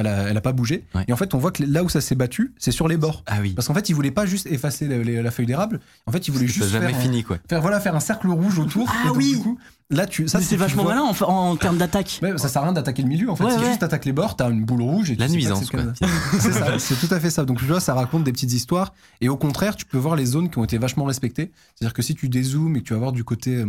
elle, 0.00 0.06
a, 0.06 0.28
elle 0.30 0.36
a 0.36 0.40
pas 0.40 0.52
bougé. 0.52 0.84
Ouais. 0.94 1.04
Et 1.08 1.12
en 1.12 1.16
fait, 1.16 1.34
on 1.34 1.38
voit 1.38 1.50
que 1.52 1.62
là 1.64 1.82
où 1.84 1.88
ça 1.88 2.00
s'est 2.00 2.14
battu, 2.14 2.52
c'est 2.58 2.70
sur 2.72 2.88
les 2.88 2.96
bords. 2.96 3.22
Ah 3.26 3.38
oui. 3.40 3.52
Parce 3.54 3.68
qu'en 3.68 3.74
fait, 3.74 3.88
ils 3.88 3.94
voulaient 3.94 4.10
pas 4.10 4.26
juste 4.26 4.46
effacer 4.46 4.88
la, 4.88 4.98
la- 5.02 5.22
la 5.22 5.30
feuille 5.30 5.46
d'érable. 5.46 5.80
En 6.06 6.12
fait, 6.12 6.26
ils 6.28 6.30
voulaient 6.32 6.46
juste 6.46 6.68
jamais 6.70 6.88
faire, 6.88 6.96
un- 6.96 7.00
fini 7.00 7.22
quoi. 7.22 7.38
faire 7.48 7.60
voilà, 7.60 7.80
faire 7.80 7.94
un 7.94 8.00
cercle 8.00 8.28
rouge 8.28 8.58
autour. 8.58 8.88
Ah 8.90 9.08
donc, 9.08 9.16
oui. 9.16 9.32
du 9.32 9.38
coup, 9.38 9.58
là, 9.90 10.06
tu, 10.06 10.26
ça 10.28 10.40
C'est 10.40 10.48
tu 10.48 10.56
vachement 10.56 10.82
vois- 10.84 10.94
malin 10.94 11.04
en, 11.20 11.24
en 11.28 11.56
termes 11.64 11.78
d'attaque. 11.78 12.18
Ouais, 12.22 12.36
ça 12.38 12.48
sert 12.48 12.62
à 12.62 12.64
rien 12.64 12.72
d'attaquer 12.72 13.02
le 13.02 13.08
milieu 13.08 13.30
en 13.30 13.36
fait. 13.36 13.44
Ouais, 13.44 13.50
si 13.52 13.58
ouais. 13.58 13.66
juste 13.66 13.80
t'attaques 13.80 14.04
les 14.04 14.12
bords, 14.12 14.36
t'as 14.36 14.50
une 14.50 14.64
boule 14.64 14.82
rouge 14.82 15.10
et 15.10 15.14
tu 15.14 15.20
La 15.20 15.28
nuisance, 15.28 15.70
c'est 16.40 16.52
ça, 16.52 16.78
c'est 16.78 16.96
tout 17.06 17.12
à 17.14 17.20
fait 17.20 17.30
ça. 17.30 17.44
Donc 17.44 17.58
tu 17.58 17.64
vois, 17.66 17.80
ça 17.80 17.94
raconte 17.94 18.24
des 18.24 18.32
petites 18.32 18.52
histoires 18.52 18.92
et 19.20 19.28
au 19.28 19.36
contraire, 19.36 19.76
tu 19.76 19.84
peux 19.84 19.98
voir 19.98 20.16
les 20.16 20.26
zones 20.26 20.50
qui 20.50 20.58
ont 20.58 20.64
été 20.64 20.78
vachement 20.78 21.04
respectées. 21.04 21.52
C'est-à-dire 21.74 21.94
que 21.94 22.02
si 22.02 22.14
tu 22.14 22.28
dézoomes 22.28 22.76
et 22.76 22.80
que 22.80 22.86
tu 22.86 22.92
vas 22.94 22.98
voir 22.98 23.12
du 23.12 23.24
côté, 23.24 23.56
euh, 23.56 23.66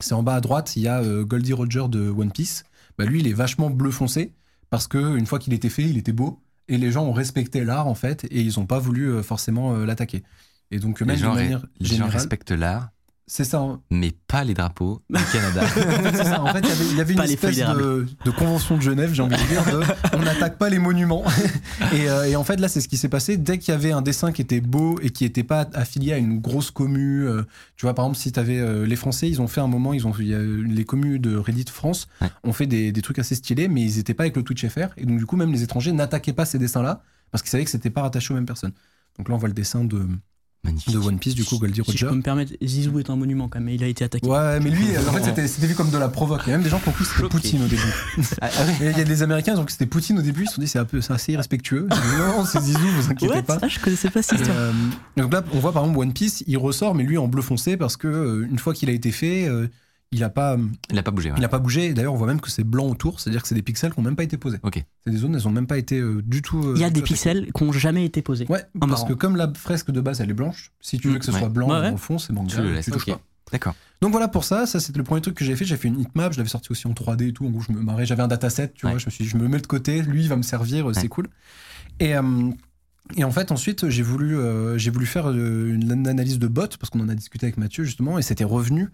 c'est 0.00 0.14
en 0.14 0.22
bas 0.22 0.34
à 0.34 0.40
droite, 0.40 0.76
il 0.76 0.82
y 0.82 0.88
a 0.88 1.00
euh, 1.00 1.24
Goldie 1.24 1.52
Roger 1.52 1.84
de 1.88 2.08
One 2.10 2.30
Piece. 2.30 2.64
Bah 2.98 3.04
lui, 3.04 3.20
il 3.20 3.28
est 3.28 3.32
vachement 3.32 3.70
bleu 3.70 3.90
foncé 3.90 4.32
parce 4.70 4.86
que 4.86 5.16
une 5.16 5.26
fois 5.26 5.38
qu'il 5.38 5.52
était 5.52 5.68
fait, 5.68 5.88
il 5.88 5.98
était 5.98 6.12
beau 6.12 6.42
et 6.68 6.78
les 6.78 6.92
gens 6.92 7.04
ont 7.04 7.12
respecté 7.12 7.64
l'art 7.64 7.86
en 7.86 7.94
fait 7.94 8.24
et 8.30 8.40
ils 8.40 8.60
ont 8.60 8.66
pas 8.66 8.78
voulu 8.78 9.10
euh, 9.10 9.22
forcément 9.22 9.74
euh, 9.74 9.86
l'attaquer. 9.86 10.22
Et 10.70 10.78
donc 10.78 11.00
Les 11.00 11.06
même 11.06 11.16
gens, 11.16 11.34
de 11.34 11.40
manière 11.40 11.66
les 11.80 11.96
gens 11.96 12.08
respectent 12.08 12.50
l'art, 12.50 12.90
c'est 13.28 13.44
ça. 13.44 13.60
hein. 13.60 13.80
mais 13.90 14.12
pas 14.26 14.42
les 14.42 14.54
drapeaux 14.54 15.00
du 15.08 15.22
Canada. 15.32 15.62
Ça. 16.24 16.42
En 16.42 16.52
fait, 16.52 16.58
il 16.60 16.68
y 16.68 16.72
avait- 16.72 16.84
il 16.90 16.96
y 16.96 17.00
avait 17.00 17.14
une 17.14 17.20
espèce 17.20 17.56
de, 17.58 18.06
de 18.24 18.30
convention 18.32 18.76
de 18.76 18.82
Genève, 18.82 19.12
j'ai 19.14 19.22
envie 19.22 19.36
de 19.36 19.46
dire, 19.48 19.64
de 19.64 19.82
on 20.16 20.22
n'attaque 20.22 20.58
pas 20.58 20.68
les 20.68 20.78
monuments. 20.80 21.22
et, 21.92 22.08
euh, 22.08 22.24
et 22.28 22.34
en 22.36 22.42
fait, 22.44 22.56
là, 22.58 22.66
c'est 22.68 22.80
ce 22.80 22.88
qui 22.88 22.96
s'est 22.96 23.08
passé. 23.08 23.36
Dès 23.36 23.58
qu'il 23.58 23.72
y 23.72 23.76
avait 23.76 23.92
un 23.92 24.02
dessin 24.02 24.32
qui 24.32 24.42
était 24.42 24.60
beau 24.60 24.98
et 25.02 25.10
qui 25.10 25.24
n'était 25.24 25.44
pas 25.44 25.68
affilié 25.74 26.12
à 26.12 26.18
une 26.18 26.40
grosse 26.40 26.70
commu, 26.70 27.26
euh, 27.26 27.42
tu 27.76 27.86
vois, 27.86 27.94
par 27.94 28.06
exemple, 28.06 28.18
si 28.18 28.32
tu 28.32 28.40
avais 28.40 28.86
les 28.86 28.96
Français, 28.96 29.28
ils 29.28 29.40
ont 29.40 29.46
fait 29.48 29.60
un 29.60 29.68
moment, 29.68 29.92
ils 29.92 30.06
ont, 30.06 30.12
il 30.18 30.26
y 30.28 30.34
a 30.34 30.40
les 30.40 30.84
communes 30.84 31.18
de 31.18 31.36
Reddit 31.36 31.66
France 31.72 32.08
Ouais. 32.20 32.28
ont 32.44 32.52
fait 32.52 32.66
des, 32.66 32.90
des 32.92 33.02
trucs 33.02 33.18
assez 33.18 33.34
stylés, 33.34 33.68
mais 33.68 33.82
ils 33.82 33.96
n'étaient 33.98 34.14
pas 34.14 34.24
avec 34.24 34.36
le 34.36 34.42
Twitch 34.42 34.66
FR. 34.66 34.88
Et 34.96 35.04
donc, 35.06 35.18
du 35.18 35.26
coup, 35.26 35.36
même 35.36 35.52
les 35.52 35.62
étrangers 35.62 35.92
n'attaquaient 35.92 36.32
pas 36.32 36.44
ces 36.46 36.58
dessins-là 36.58 37.02
parce 37.30 37.42
qu'ils 37.42 37.50
savaient 37.50 37.64
que 37.64 37.70
c'était 37.70 37.90
pas 37.90 38.02
rattaché 38.02 38.32
aux 38.32 38.36
mêmes 38.36 38.46
personnes. 38.46 38.72
Donc 39.18 39.28
là, 39.28 39.34
on 39.34 39.38
voit 39.38 39.48
le 39.48 39.54
dessin 39.54 39.84
de, 39.84 40.06
Magnifique. 40.64 40.92
de 40.92 40.98
One 40.98 41.18
Piece, 41.18 41.34
du 41.34 41.44
coup, 41.44 41.58
Goldie 41.58 41.76
Si 41.76 41.82
je 41.82 41.86
Roger. 41.92 42.06
peux 42.08 42.14
me 42.16 42.22
permettre, 42.22 42.52
Zizou 42.62 42.98
est 42.98 43.08
un 43.10 43.16
monument 43.16 43.48
quand 43.48 43.58
même, 43.60 43.66
mais 43.66 43.74
il 43.76 43.84
a 43.84 43.86
été 43.86 44.04
attaqué. 44.04 44.26
Ouais, 44.26 44.58
mais 44.60 44.70
lui, 44.70 44.86
en 44.98 45.12
fait, 45.12 45.22
c'était- 45.24 45.46
c'était 45.48 45.66
vu 45.68 45.74
comme 45.74 45.90
de 45.90 45.98
la 45.98 46.08
provoque. 46.08 46.42
Il 46.46 46.50
y 46.50 46.52
a 46.52 46.56
même 46.56 46.64
des 46.64 46.70
gens 46.70 46.78
qui 46.80 46.90
cru 46.90 47.04
que 47.04 47.10
c'était. 47.10 47.28
Poutine 47.28 47.62
au 47.62 47.68
début. 47.68 47.82
Ah, 48.42 48.48
ah 48.58 48.64
ouais. 48.64 48.76
Il 48.92 48.98
y 48.98 49.00
a 49.00 49.04
des 49.04 49.22
Américains, 49.22 49.52
ils 49.52 49.56
ont 49.56 49.60
cru 49.60 49.66
que 49.66 49.72
c'était 49.72 49.86
Poutine 49.86 50.18
au 50.18 50.22
début, 50.22 50.42
ils 50.42 50.48
se 50.48 50.54
sont 50.54 50.60
dit 50.60 50.66
c'est 50.68 50.78
un 50.80 50.84
peu 50.84 51.00
assez 51.08 51.32
irrespectueux. 51.32 51.86
Dit, 51.90 51.96
non, 52.18 52.44
c'est 52.44 52.60
Zizou, 52.60 52.78
vous 52.80 53.10
inquiétez 53.10 53.34
What 53.34 53.42
pas. 53.42 53.58
Ah, 53.62 53.68
je 53.68 53.78
connaissais 53.78 54.10
pas 54.10 54.20
cette 54.22 54.38
Et, 54.40 54.42
histoire. 54.42 54.58
euh, 54.58 54.72
donc 55.16 55.32
là, 55.32 55.44
on 55.52 55.60
voit 55.60 55.72
par 55.72 55.84
exemple 55.84 56.00
One 56.00 56.12
Piece, 56.12 56.42
il 56.46 56.58
ressort, 56.58 56.94
mais 56.94 57.04
lui 57.04 57.18
en 57.18 57.28
bleu 57.28 57.42
foncé 57.42 57.76
parce 57.76 57.96
que 57.96 58.08
euh, 58.08 58.46
une 58.50 58.58
fois 58.58 58.74
qu'il 58.74 58.88
a 58.90 58.92
été 58.92 59.10
fait, 59.12 59.46
euh, 59.48 59.68
il 60.12 60.24
a 60.24 60.30
pas, 60.30 60.56
Il 60.90 60.98
a 60.98 61.02
pas 61.02 61.10
bougé. 61.10 61.30
ouais. 61.30 61.36
il 61.38 61.44
a 61.44 61.48
pas 61.48 61.58
bougé. 61.58 61.92
D'ailleurs, 61.92 62.14
on 62.14 62.16
voit 62.16 62.26
même 62.26 62.40
que 62.40 62.50
c'est 62.50 62.64
blanc 62.64 62.86
autour, 62.88 63.20
c'est-à-dire 63.20 63.42
que 63.42 63.48
c'est 63.48 63.54
des 63.54 63.62
pixels 63.62 63.92
qui 63.92 64.00
n'ont 64.00 64.04
même 64.04 64.16
pas 64.16 64.22
été 64.24 64.36
posés. 64.38 64.58
Ok. 64.62 64.82
C'est 65.04 65.10
des 65.10 65.18
zones, 65.18 65.34
elles 65.34 65.46
ont 65.46 65.50
même 65.52 65.66
pas 65.66 65.78
été 65.78 65.98
euh, 65.98 66.22
du 66.24 66.40
tout. 66.42 66.58
euh, 66.62 66.72
Il 66.76 66.80
y 66.80 66.84
a 66.84 66.90
des 66.90 67.02
pixels 67.02 67.50
qui 67.52 67.64
n'ont 67.64 67.72
jamais 67.72 68.04
été 68.04 68.22
posés. 68.22 68.46
Ouais, 68.48 68.64
parce 68.78 68.90
marrant. 68.92 69.06
que 69.06 69.12
comme 69.14 69.36
la 69.36 69.52
fresque 69.54 69.90
de 69.90 70.00
base 70.00 70.20
elle 70.20 70.30
est 70.30 70.34
blanche, 70.34 70.72
si 70.80 70.98
tu 70.98 71.08
veux 71.08 71.18
que 71.18 71.24
ce 71.24 71.30
Ouais. 71.32 71.38
soit 71.40 71.48
blanc 71.48 71.68
Ouais, 71.68 71.76
ouais. 71.76 71.82
dans 71.82 71.90
le 71.90 71.96
fond, 71.96 72.18
c'est 72.18 72.32
manga, 72.32 72.54
Tu 72.56 72.62
le 72.62 72.72
laisses. 72.72 72.86
touches 72.86 73.08
ok. 73.08 73.14
pas. 73.14 73.20
D'accord. 73.52 73.74
Donc 74.02 74.12
voilà 74.12 74.28
pour 74.28 74.44
ça, 74.44 74.66
ça 74.66 74.78
c'était 74.78 74.98
le 74.98 75.04
premier 75.04 75.20
truc 75.22 75.34
que 75.34 75.44
j'ai 75.44 75.56
fait. 75.56 75.64
J'ai 75.64 75.76
fait 75.76 75.88
une 75.88 76.00
heatmap, 76.00 76.32
je 76.32 76.38
l'avais 76.38 76.48
sorti 76.50 76.70
aussi 76.70 76.86
en 76.86 76.92
3D 76.92 77.28
et 77.28 77.32
tout. 77.32 77.46
En 77.46 77.50
gros, 77.50 77.60
je 77.62 77.72
me 77.72 77.80
marrais, 77.80 78.04
j'avais 78.06 78.22
un 78.22 78.28
dataset, 78.28 78.72
tu 78.74 78.84
Ouais. 78.86 78.92
vois. 78.92 78.98
Je 78.98 79.06
me 79.06 79.10
suis 79.10 79.24
dit, 79.24 79.30
je 79.30 79.36
me 79.38 79.48
mets 79.48 79.58
de 79.58 79.66
côté, 79.66 80.02
lui 80.02 80.22
il 80.22 80.28
va 80.28 80.36
me 80.36 80.42
servir, 80.42 80.86
c'est 80.94 81.02
Ouais. 81.02 81.08
cool. 81.08 81.28
Et, 82.00 82.14
euh, 82.14 82.22
et 83.16 83.24
en 83.24 83.30
fait, 83.30 83.52
ensuite, 83.52 83.88
j'ai 83.88 84.02
voulu, 84.02 84.36
euh, 84.36 84.76
j'ai 84.78 84.90
voulu 84.90 85.06
faire 85.06 85.30
euh, 85.30 85.68
une, 85.72 85.90
une 85.90 86.08
analyse 86.08 86.38
de 86.38 86.46
bot 86.46 86.66
parce 86.78 86.90
qu'on 86.90 87.00
en 87.00 87.08
a 87.08 87.14
discuté 87.14 87.46
avec 87.46 87.56
Mathieu 87.56 87.84
justement, 87.84 88.18
et 88.18 88.22
c'était 88.22 88.44
revenu 88.44 88.88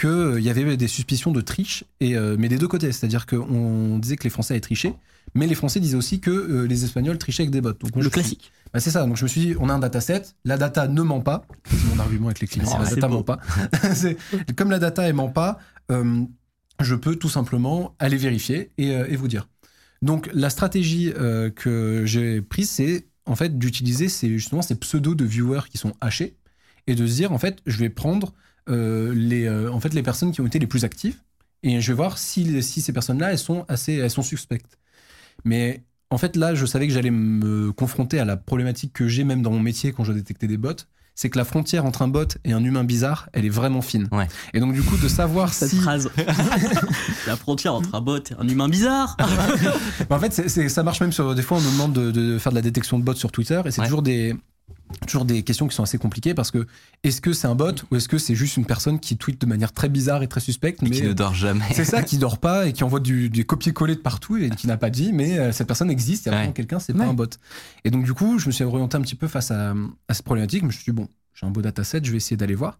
qu'il 0.00 0.40
y 0.40 0.50
avait 0.50 0.76
des 0.76 0.88
suspicions 0.88 1.30
de 1.30 1.40
triche, 1.40 1.84
et, 2.00 2.16
euh, 2.16 2.36
mais 2.38 2.48
des 2.48 2.58
deux 2.58 2.68
côtés. 2.68 2.90
C'est-à-dire 2.92 3.26
qu'on 3.26 3.98
disait 3.98 4.16
que 4.16 4.24
les 4.24 4.30
Français 4.30 4.54
avaient 4.54 4.60
triché, 4.60 4.94
mais 5.34 5.46
les 5.46 5.54
Français 5.54 5.80
disaient 5.80 5.96
aussi 5.96 6.20
que 6.20 6.30
euh, 6.30 6.66
les 6.66 6.84
Espagnols 6.84 7.18
trichaient 7.18 7.42
avec 7.44 7.52
des 7.52 7.60
bots. 7.60 7.72
Donc, 7.72 7.94
Le 7.96 8.02
suis- 8.02 8.10
classique. 8.10 8.52
bah, 8.74 8.80
c'est 8.80 8.90
ça, 8.90 9.06
donc 9.06 9.16
je 9.16 9.22
me 9.24 9.28
suis 9.28 9.40
dit, 9.40 9.54
on 9.60 9.68
a 9.68 9.72
un 9.74 9.78
dataset, 9.78 10.22
la 10.44 10.56
data 10.58 10.88
ne 10.88 11.02
ment 11.02 11.20
pas. 11.20 11.46
C'est 11.66 11.84
mon 11.94 11.98
argument 12.00 12.26
avec 12.26 12.40
les 12.40 12.46
clients, 12.48 12.68
Ah, 12.74 12.82
la 12.82 12.90
data 12.90 13.08
beau. 13.08 13.14
ment 13.18 13.22
pas. 13.22 13.38
Comme 14.56 14.70
la 14.70 14.78
data 14.78 15.02
elle 15.08 15.14
ment 15.14 15.28
pas, 15.28 15.58
euh, 15.90 16.22
je 16.80 16.94
peux 16.94 17.16
tout 17.16 17.28
simplement 17.28 17.94
aller 17.98 18.16
vérifier 18.16 18.70
et, 18.78 18.94
euh, 18.94 19.06
et 19.08 19.16
vous 19.16 19.28
dire. 19.28 19.48
Donc 20.02 20.30
la 20.32 20.48
stratégie 20.50 21.12
euh, 21.16 21.50
que 21.50 22.04
j'ai 22.06 22.40
prise, 22.40 22.70
c'est 22.70 23.06
en 23.26 23.36
fait 23.36 23.58
d'utiliser 23.58 24.08
ces, 24.08 24.28
justement 24.30 24.62
ces 24.62 24.74
pseudos 24.76 25.14
de 25.14 25.24
viewers 25.24 25.68
qui 25.70 25.78
sont 25.78 25.92
hachés. 26.00 26.36
et 26.86 26.94
de 26.94 27.06
se 27.06 27.14
dire 27.14 27.32
en 27.32 27.38
fait, 27.38 27.60
je 27.66 27.78
vais 27.78 27.90
prendre 27.90 28.34
euh, 28.68 29.14
les, 29.14 29.46
euh, 29.46 29.72
en 29.72 29.80
fait, 29.80 29.94
les 29.94 30.02
personnes 30.02 30.32
qui 30.32 30.40
ont 30.40 30.46
été 30.46 30.58
les 30.58 30.66
plus 30.66 30.84
actives 30.84 31.20
et 31.62 31.80
je 31.80 31.92
vais 31.92 31.96
voir 31.96 32.18
si, 32.18 32.62
ces 32.62 32.92
personnes-là, 32.92 33.32
elles 33.32 33.38
sont 33.38 33.64
assez, 33.68 34.08
suspectes. 34.08 34.78
Mais 35.44 35.84
en 36.10 36.18
fait, 36.18 36.36
là, 36.36 36.54
je 36.54 36.66
savais 36.66 36.86
que 36.88 36.94
j'allais 36.94 37.10
me 37.10 37.72
confronter 37.72 38.18
à 38.18 38.24
la 38.24 38.36
problématique 38.36 38.92
que 38.92 39.08
j'ai 39.08 39.24
même 39.24 39.42
dans 39.42 39.50
mon 39.50 39.60
métier 39.60 39.92
quand 39.92 40.04
je 40.04 40.12
détectais 40.12 40.46
des 40.46 40.56
bots. 40.56 40.72
C'est 41.22 41.28
que 41.28 41.36
la 41.36 41.44
frontière 41.44 41.84
entre 41.84 42.00
un 42.00 42.08
bot 42.08 42.24
et 42.46 42.54
un 42.54 42.64
humain 42.64 42.82
bizarre, 42.82 43.28
elle 43.34 43.44
est 43.44 43.50
vraiment 43.50 43.82
fine. 43.82 44.08
Ouais. 44.10 44.26
Et 44.54 44.58
donc, 44.60 44.72
du 44.72 44.80
coup, 44.82 44.96
de 44.96 45.06
savoir 45.06 45.52
Cette 45.52 45.68
si. 45.68 45.76
phrase. 45.76 46.10
La 47.26 47.36
frontière 47.36 47.74
entre 47.74 47.94
un 47.94 48.00
bot 48.00 48.16
et 48.16 48.34
un 48.38 48.48
humain 48.48 48.70
bizarre. 48.70 49.18
En 50.08 50.18
fait, 50.18 50.32
c'est- 50.32 50.48
c'est- 50.48 50.70
ça 50.70 50.82
marche 50.82 50.98
même 51.02 51.12
sur. 51.12 51.34
Des 51.34 51.42
fois, 51.42 51.58
on 51.58 51.60
nous 51.60 51.72
demande 51.72 51.92
de, 51.92 52.10
de 52.10 52.38
faire 52.38 52.52
de 52.52 52.56
la 52.56 52.62
détection 52.62 52.98
de 52.98 53.04
bots 53.04 53.12
sur 53.14 53.30
Twitter 53.32 53.60
et 53.66 53.70
c'est 53.70 53.82
Ouais. 53.82 53.86
toujours 53.86 54.00
des. 54.02 54.34
Toujours 55.06 55.24
des 55.24 55.42
questions 55.42 55.66
qui 55.68 55.74
sont 55.74 55.82
assez 55.82 55.98
compliquées 55.98 56.34
parce 56.34 56.50
que 56.50 56.66
est-ce 57.04 57.20
que 57.20 57.32
c'est 57.32 57.46
un 57.46 57.54
bot 57.54 57.72
ou 57.90 57.96
est-ce 57.96 58.08
que 58.08 58.18
c'est 58.18 58.34
juste 58.34 58.56
une 58.56 58.66
personne 58.66 58.98
qui 59.00 59.16
tweet 59.16 59.40
de 59.40 59.46
manière 59.46 59.72
très 59.72 59.88
bizarre 59.88 60.22
et 60.22 60.28
très 60.28 60.40
suspecte 60.40 60.82
Et 60.82 60.90
qui 60.90 61.02
ne 61.02 61.12
dort 61.12 61.34
jamais. 61.34 61.64
C'est 61.72 61.84
ça, 61.84 62.02
qui 62.02 62.18
dort 62.18 62.38
pas 62.38 62.66
et 62.66 62.72
qui 62.72 62.84
envoie 62.84 63.00
du, 63.00 63.30
des 63.30 63.44
copier-coller 63.44 63.94
de 63.94 64.00
partout 64.00 64.36
et 64.36 64.50
qui 64.50 64.66
n'a 64.66 64.76
pas 64.76 64.90
dit, 64.90 65.12
mais 65.12 65.38
euh, 65.38 65.52
cette 65.52 65.66
personne 65.68 65.90
existe, 65.90 66.26
il 66.26 66.28
y 66.28 66.28
a 66.30 66.32
Ouais. 66.32 66.38
vraiment 66.38 66.52
quelqu'un, 66.52 66.78
c'est 66.80 66.92
pas 66.92 67.04
Ouais. 67.04 67.08
un 67.10 67.14
bot. 67.14 67.26
Et 67.84 67.90
donc, 67.90 68.04
du 68.04 68.12
coup, 68.14 68.38
je 68.38 68.46
me 68.46 68.52
suis 68.52 68.64
orienté 68.64 68.96
un 68.96 69.00
petit 69.00 69.14
peu 69.14 69.28
face 69.28 69.50
à, 69.50 69.74
à 70.08 70.14
cette 70.14 70.24
problématique. 70.24 70.60
Je 70.62 70.66
me 70.66 70.72
suis 70.72 70.84
dit, 70.84 70.92
bon, 70.92 71.08
j'ai 71.34 71.46
un 71.46 71.50
beau 71.50 71.62
dataset, 71.62 72.00
je 72.02 72.10
vais 72.10 72.16
essayer 72.18 72.36
d'aller 72.36 72.54
voir. 72.56 72.78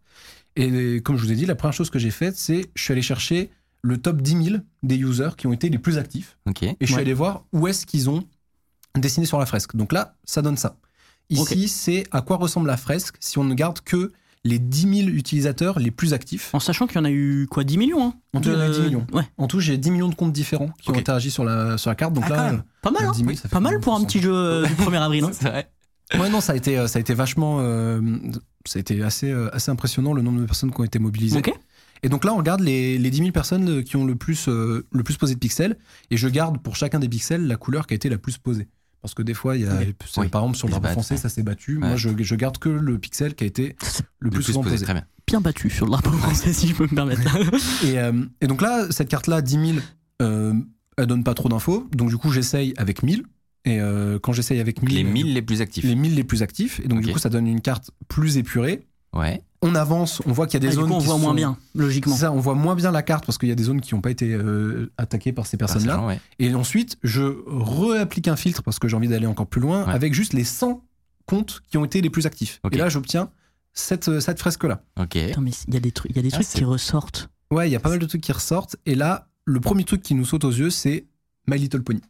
Et 0.56 1.00
comme 1.02 1.16
je 1.16 1.22
vous 1.24 1.32
ai 1.32 1.36
dit, 1.36 1.46
la 1.46 1.54
première 1.54 1.72
chose 1.74 1.90
que 1.90 1.98
j'ai 1.98 2.10
faite, 2.10 2.36
c'est 2.36 2.70
je 2.74 2.82
suis 2.82 2.92
allé 2.92 3.02
chercher 3.02 3.50
le 3.82 3.96
top 3.98 4.20
10 4.20 4.44
000 4.44 4.56
des 4.82 4.96
users 4.96 5.30
qui 5.38 5.46
ont 5.46 5.52
été 5.52 5.70
les 5.70 5.78
plus 5.78 5.96
actifs 5.96 6.36
et 6.60 6.74
je 6.80 6.86
suis 6.86 6.94
Ouais. 6.96 7.00
allé 7.00 7.14
voir 7.14 7.44
où 7.52 7.66
est-ce 7.68 7.86
qu'ils 7.86 8.10
ont 8.10 8.24
dessiné 8.98 9.24
sur 9.26 9.38
la 9.38 9.46
fresque. 9.46 9.74
Donc 9.76 9.92
là, 9.92 10.16
ça 10.24 10.42
donne 10.42 10.56
ça. 10.58 10.76
Ici, 11.30 11.68
c'est 11.68 12.04
à 12.10 12.20
quoi 12.22 12.36
ressemble 12.36 12.66
la 12.66 12.76
fresque 12.76 13.16
si 13.20 13.38
on 13.38 13.44
ne 13.44 13.54
garde 13.54 13.80
que 13.80 14.12
les 14.44 14.58
10 14.58 15.04
000 15.04 15.08
utilisateurs 15.10 15.78
les 15.78 15.90
plus 15.90 16.12
actifs? 16.14 16.50
En 16.54 16.60
sachant 16.60 16.86
qu'il 16.86 16.96
y 16.96 16.98
en 17.00 17.04
a 17.04 17.10
eu 17.10 17.46
quoi 17.50 17.62
10 17.64 17.76
millions 17.78 18.02
hein? 18.08 18.14
En 18.34 18.40
tout, 18.40 18.48
il 18.48 18.52
y 18.54 18.56
en 18.56 18.60
a 18.60 18.68
De- 18.68 18.72
10 18.74 18.80
millions. 18.80 19.06
Ouais. 19.12 19.22
En 19.38 19.46
tout, 19.46 19.60
j'ai 19.60 19.76
10 19.78 19.90
millions 19.90 20.08
de 20.08 20.14
comptes 20.14 20.32
différents 20.32 20.70
qui 20.80 20.90
ont 20.90 20.94
interagi 20.96 21.30
sur 21.30 21.44
la, 21.44 21.76
sur 21.78 21.90
la 21.90 21.94
carte. 21.94 22.14
Donc 22.14 22.24
Ah, 22.26 22.28
quand 22.30 22.36
là, 22.36 22.52
même. 22.52 22.62
Pas 22.82 22.90
mal, 22.90 23.04
hein 23.04 23.12
10 23.14 23.18
000, 23.20 23.34
ça 23.34 23.42
fait 23.42 23.48
Pas 23.48 23.60
mal 23.60 23.80
pour 23.80 23.94
un 23.94 24.00
20%. 24.00 24.06
petit 24.06 24.20
jeu 24.20 24.32
euh, 24.34 24.66
du 24.66 24.72
1er 24.74 24.96
avril. 25.02 25.24
hein. 25.24 25.30
Vrai. 25.42 25.70
Ouais, 26.18 26.28
non, 26.30 26.40
ça 26.40 26.54
a 26.54 26.56
été, 26.56 26.76
euh, 26.78 26.86
ça 26.88 26.98
a 26.98 27.00
été 27.00 27.14
vachement. 27.14 27.58
euh, 27.60 28.00
ça 28.66 28.78
a 28.78 28.80
été 28.80 29.02
assez, 29.02 29.30
euh, 29.30 29.48
assez 29.54 29.70
impressionnant 29.70 30.12
le 30.12 30.22
nombre 30.22 30.40
de 30.40 30.46
personnes 30.46 30.70
qui 30.72 30.80
ont 30.80 30.84
été 30.84 30.98
mobilisées. 30.98 31.40
Et 32.02 32.08
donc 32.08 32.24
là, 32.24 32.32
on 32.32 32.38
regarde 32.38 32.60
les, 32.62 32.96
les 32.98 33.10
10 33.10 33.18
000 33.18 33.30
personnes 33.30 33.68
euh, 33.68 33.82
qui 33.82 33.96
ont 33.96 34.06
le 34.06 34.16
plus, 34.16 34.48
euh, 34.48 34.86
le 34.90 35.02
plus 35.02 35.18
posé 35.18 35.34
de 35.34 35.38
pixels. 35.38 35.76
Et 36.10 36.16
je 36.16 36.28
garde 36.28 36.56
pour 36.62 36.74
chacun 36.74 36.98
des 36.98 37.08
pixels 37.10 37.46
la 37.46 37.56
couleur 37.56 37.86
qui 37.86 37.92
a 37.92 37.96
été 37.96 38.08
la 38.08 38.16
plus 38.16 38.38
posée. 38.38 38.68
Parce 39.02 39.14
que 39.14 39.22
des 39.22 39.32
fois, 39.34 39.56
il 39.56 39.62
y 39.62 39.66
a, 39.66 39.78
Oui. 40.18 40.28
par 40.28 40.42
exemple, 40.42 40.56
sur 40.56 40.66
le 40.68 40.72
drapeau 40.72 40.88
français, 40.88 41.14
ouais. 41.14 41.20
ça 41.20 41.28
s'est 41.30 41.42
battu. 41.42 41.78
Moi, 41.78 41.90
Ouais. 41.92 41.96
je, 41.96 42.10
je 42.18 42.34
garde 42.34 42.58
que 42.58 42.68
le 42.68 42.98
pixel 42.98 43.34
qui 43.34 43.44
a 43.44 43.46
été 43.46 43.76
le 44.18 44.28
plus, 44.30 44.42
souvent 44.42 44.62
posé. 44.62 44.84
Très 44.84 44.92
bien. 44.92 45.04
Bien 45.26 45.40
battu 45.40 45.70
sur 45.70 45.86
le 45.86 45.92
drapeau 45.92 46.10
français, 46.12 46.52
si 46.52 46.68
je 46.68 46.74
peux 46.74 46.84
me 46.84 46.94
permettre. 46.94 47.22
Et, 47.84 47.98
euh, 47.98 48.24
et 48.40 48.46
donc 48.46 48.60
là, 48.60 48.86
cette 48.90 49.08
carte-là, 49.08 49.40
10 49.42 49.52
000, 49.74 49.78
euh, 50.22 50.52
elle 50.98 51.06
donne 51.06 51.24
pas 51.24 51.34
trop 51.34 51.48
d'infos. 51.48 51.88
Donc 51.92 52.10
du 52.10 52.16
coup, 52.18 52.30
j'essaye 52.30 52.74
avec 52.76 53.02
1000. 53.02 53.24
Et 53.64 53.78
euh, 53.80 54.18
quand 54.18 54.32
j'essaye 54.32 54.58
avec 54.60 54.82
1000, 54.82 54.94
Les 54.94 55.04
1000 55.04 55.34
les 55.34 55.42
plus 55.42 55.60
actifs. 55.62 55.84
les 55.84 55.94
1000 55.94 56.14
les 56.14 56.24
plus 56.24 56.42
actifs. 56.42 56.80
Et 56.80 56.88
donc 56.88 57.00
du 57.00 57.06
Ok. 57.08 57.12
coup, 57.14 57.18
ça 57.18 57.28
donne 57.30 57.46
une 57.46 57.60
carte 57.60 57.90
plus 58.08 58.36
épurée. 58.38 58.86
Ouais. 59.12 59.42
On 59.62 59.74
avance, 59.74 60.22
on 60.26 60.32
voit 60.32 60.46
qu'il 60.46 60.54
y 60.54 60.56
a 60.56 60.60
des 60.60 60.68
Ah, 60.68 60.70
du 60.70 60.76
zones 60.76 60.88
coup, 60.88 60.94
on 60.94 60.98
qui 61.00 61.06
voit 61.06 61.16
sont- 61.16 61.20
moins 61.20 61.34
bien, 61.34 61.58
logiquement. 61.74 62.14
C'est 62.14 62.20
ça, 62.22 62.32
on 62.32 62.40
voit 62.40 62.54
moins 62.54 62.74
bien 62.76 62.90
la 62.90 63.02
carte 63.02 63.26
parce 63.26 63.36
qu'il 63.38 63.48
y 63.48 63.52
a 63.52 63.54
des 63.56 63.64
zones 63.64 63.80
qui 63.80 63.94
n'ont 63.94 64.00
pas 64.00 64.10
été 64.10 64.32
euh, 64.32 64.90
attaquées 64.96 65.32
par 65.32 65.46
ces 65.46 65.56
personnes-là. 65.56 66.04
Ouais. 66.06 66.20
Et 66.38 66.54
ensuite, 66.54 66.96
je 67.02 67.22
réapplique 67.46 68.28
un 68.28 68.36
filtre 68.36 68.62
parce 68.62 68.78
que 68.78 68.88
j'ai 68.88 68.96
envie 68.96 69.08
d'aller 69.08 69.26
encore 69.26 69.46
plus 69.46 69.60
loin 69.60 69.84
Ouais. 69.86 69.92
avec 69.92 70.14
juste 70.14 70.32
les 70.32 70.44
100 70.44 70.82
comptes 71.26 71.60
qui 71.70 71.76
ont 71.76 71.84
été 71.84 72.00
les 72.00 72.10
plus 72.10 72.26
actifs. 72.26 72.60
Et 72.72 72.76
là, 72.76 72.88
j'obtiens 72.88 73.30
cette, 73.72 74.08
euh, 74.08 74.20
cette 74.20 74.38
fresque-là. 74.38 74.82
Ok. 74.98 75.14
Mais 75.16 75.50
il 75.68 75.74
y 75.74 75.76
a 75.76 75.80
des 75.80 75.92
trucs, 75.92 76.10
il 76.10 76.16
y 76.16 76.20
a 76.20 76.22
des 76.22 76.30
Ah, 76.32 76.36
trucs 76.38 76.46
qui 76.48 76.64
ressortent. 76.64 77.28
Ouais, 77.50 77.68
il 77.68 77.72
y 77.72 77.76
a 77.76 77.80
pas 77.80 77.90
mal 77.90 77.98
de 77.98 78.06
trucs 78.06 78.22
qui 78.22 78.32
ressortent. 78.32 78.76
Et 78.86 78.94
là, 78.94 79.28
le 79.44 79.60
premier 79.60 79.84
truc 79.84 80.02
qui 80.02 80.14
nous 80.14 80.24
saute 80.24 80.44
aux 80.44 80.50
yeux, 80.52 80.70
c'est 80.70 81.06
My 81.48 81.58
Little 81.58 81.82
Pony. 81.82 82.00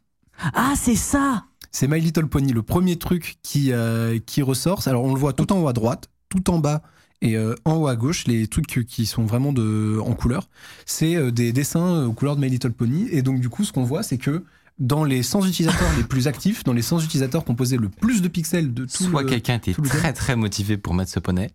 Ah, 0.55 0.75
c'est 0.77 0.97
ça 0.97 1.45
C'est 1.73 1.87
My 1.89 2.01
Little 2.01 2.27
Pony, 2.29 2.53
le 2.53 2.63
premier 2.63 2.97
truc 2.97 3.39
qui, 3.43 3.73
euh, 3.73 4.19
qui 4.25 4.43
ressort. 4.43 4.87
Alors, 4.87 5.05
on 5.05 5.13
le 5.15 5.21
voit 5.21 5.33
tout 5.33 5.53
en 5.53 5.61
haut 5.63 5.69
à 5.69 5.73
droite, 5.73 6.09
tout 6.31 6.49
en 6.49 6.59
bas 6.59 6.83
et 7.23 7.37
euh, 7.37 7.55
en 7.65 7.75
haut 7.75 7.87
à 7.87 7.97
gauche, 7.97 8.27
les 8.27 8.47
trucs 8.47 8.87
qui 8.87 9.07
sont 9.07 9.25
vraiment 9.25 9.53
de, 9.53 9.99
en 10.03 10.15
couleur. 10.15 10.49
C'est 10.87 11.17
euh, 11.17 11.31
des 11.31 11.53
dessins 11.53 11.97
euh, 11.97 12.07
aux 12.07 12.13
couleurs 12.13 12.37
de 12.37 12.41
My 12.41 12.49
Little 12.49 12.73
Pony. 12.73 13.09
Et 13.11 13.23
donc, 13.23 13.41
du 13.41 13.49
coup, 13.49 13.65
ce 13.65 13.73
qu'on 13.73 13.85
voit, 13.85 14.03
c'est 14.03 14.17
que 14.17 14.45
dans 14.79 15.05
les 15.05 15.23
100 15.23 15.47
utilisateurs 15.47 15.89
les 15.99 16.05
plus 16.05 16.29
actifs, 16.29 16.65
dans 16.65 16.73
les 16.73 16.83
100 16.83 17.01
utilisateurs 17.01 17.45
qui 17.45 17.51
ont 17.51 17.55
posé 17.57 17.77
le 17.77 17.91
plus 17.91 18.23
de 18.23 18.29
pixels 18.29 18.73
de 18.73 18.85
tout 18.85 19.05
Soit 19.05 19.25
quelqu'un 19.25 19.57
était 19.57 19.75
très 19.75 20.13
très 20.15 20.37
motivé 20.37 20.79
pour 20.79 20.95
mettre 20.95 21.11
ce 21.11 21.21
poney. 21.21 21.51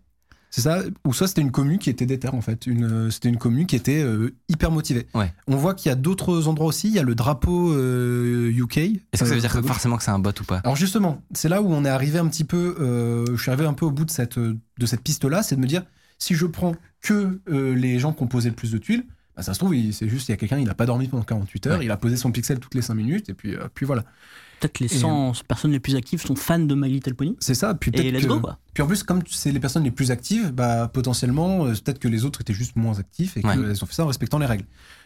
C'est 0.50 0.60
ça, 0.62 0.82
ou 1.04 1.12
soit 1.12 1.28
c'était 1.28 1.42
une 1.42 1.50
commu 1.50 1.76
qui 1.78 1.90
était 1.90 2.06
déter 2.06 2.28
en 2.28 2.40
fait. 2.40 2.66
Une, 2.66 2.84
euh, 2.84 3.10
c'était 3.10 3.28
une 3.28 3.36
commu 3.36 3.66
qui 3.66 3.76
était 3.76 4.00
euh, 4.02 4.30
hyper 4.48 4.70
motivée. 4.70 5.06
Ouais. 5.12 5.32
On 5.48 5.56
voit 5.56 5.74
qu'il 5.74 5.90
y 5.90 5.92
a 5.92 5.96
d'autres 5.96 6.48
endroits 6.48 6.68
aussi. 6.68 6.88
Il 6.88 6.94
y 6.94 6.98
a 6.98 7.02
le 7.02 7.14
drapeau 7.14 7.72
euh, 7.74 8.50
UK. 8.54 8.78
Est-ce 8.78 8.90
que 9.12 9.18
ça 9.18 9.24
veut 9.26 9.32
Euh, 9.36 9.40
dire 9.40 9.52
gauche. 9.60 9.66
forcément 9.66 9.96
que 9.98 10.02
c'est 10.04 10.10
un 10.12 10.18
bot 10.18 10.30
ou 10.40 10.44
pas? 10.44 10.58
Alors 10.64 10.76
justement, 10.76 11.20
c'est 11.34 11.48
là 11.50 11.60
où 11.60 11.72
on 11.72 11.84
est 11.84 11.88
arrivé 11.90 12.18
un 12.18 12.28
petit 12.28 12.44
peu. 12.44 12.76
euh, 12.80 13.26
je 13.36 13.42
suis 13.42 13.50
arrivé 13.50 13.66
un 13.66 13.74
peu 13.74 13.84
au 13.84 13.90
bout 13.90 14.04
de 14.06 14.10
cette 14.10 14.38
euh, 14.38 14.56
de 14.78 14.86
cette 14.86 15.02
piste 15.02 15.24
là, 15.24 15.42
c'est 15.42 15.56
de 15.56 15.60
me 15.60 15.66
dire 15.66 15.82
si 16.18 16.34
je 16.34 16.46
prends 16.46 16.74
que 17.02 17.40
euh, 17.50 17.74
les 17.74 17.98
gens 17.98 18.12
qui 18.14 18.22
ont 18.22 18.26
posé 18.28 18.48
le 18.48 18.54
plus 18.54 18.70
de 18.72 18.78
tuiles, 18.78 19.04
bah, 19.36 19.42
ça 19.42 19.52
se 19.52 19.58
trouve 19.58 19.76
il- 19.76 19.92
c'est 19.92 20.08
juste 20.08 20.28
il 20.28 20.32
y 20.32 20.34
a 20.34 20.36
quelqu'un 20.38 20.58
il 20.58 20.70
a 20.70 20.74
pas 20.74 20.86
dormi 20.86 21.08
pendant 21.08 21.22
48 21.24 21.66
heures, 21.66 21.78
Ouais. 21.80 21.84
il 21.84 21.90
a 21.90 21.96
posé 21.98 22.16
son 22.16 22.32
pixel 22.32 22.58
toutes 22.60 22.74
les 22.74 22.82
5 22.82 22.94
minutes 22.94 23.28
et 23.28 23.34
puis 23.34 23.54
euh, 23.54 23.68
puis 23.74 23.84
voilà. 23.84 24.04
Peut-être 24.60 24.78
les 24.80 24.86
Et, 24.94 24.98
100 24.98 25.32
personnes 25.46 25.72
les 25.72 25.80
plus 25.80 25.96
actives 25.96 26.20
sont 26.24 26.34
fans 26.34 26.58
de 26.58 26.74
My 26.74 26.88
Little 26.88 27.14
Pony. 27.14 27.36
C'est 27.40 27.54
ça. 27.54 27.74
Puis 27.74 27.90
Et 27.90 27.92
peut-être 27.92 28.12
let's 28.14 28.22
que- 28.22 28.28
go, 28.28 28.40
quoi. 28.40 28.58
Puis 28.74 28.82
en 28.82 28.86
plus, 28.86 29.02
comme 29.02 29.20
c'est 29.30 29.52
les 29.52 29.60
personnes 29.60 29.84
les 29.84 29.90
plus 29.90 30.10
actives, 30.10 30.50
bah, 30.52 30.88
potentiellement, 30.92 31.66
euh, 31.66 31.72
peut-être 31.72 31.98
que 31.98 32.08
les 32.08 32.24
autres 32.24 32.40
étaient 32.40 32.54
juste 32.54 32.76
moins 32.76 32.98
actifs 32.98 33.36
et 33.36 33.44
Ouais. 33.46 33.54
qu'elles 33.54 33.82
ont 33.82 33.86
fait 33.86 33.94
ça 33.94 34.04
en 34.04 34.08
respectant 34.08 34.38
les 34.38 34.46
règles. 34.46 34.64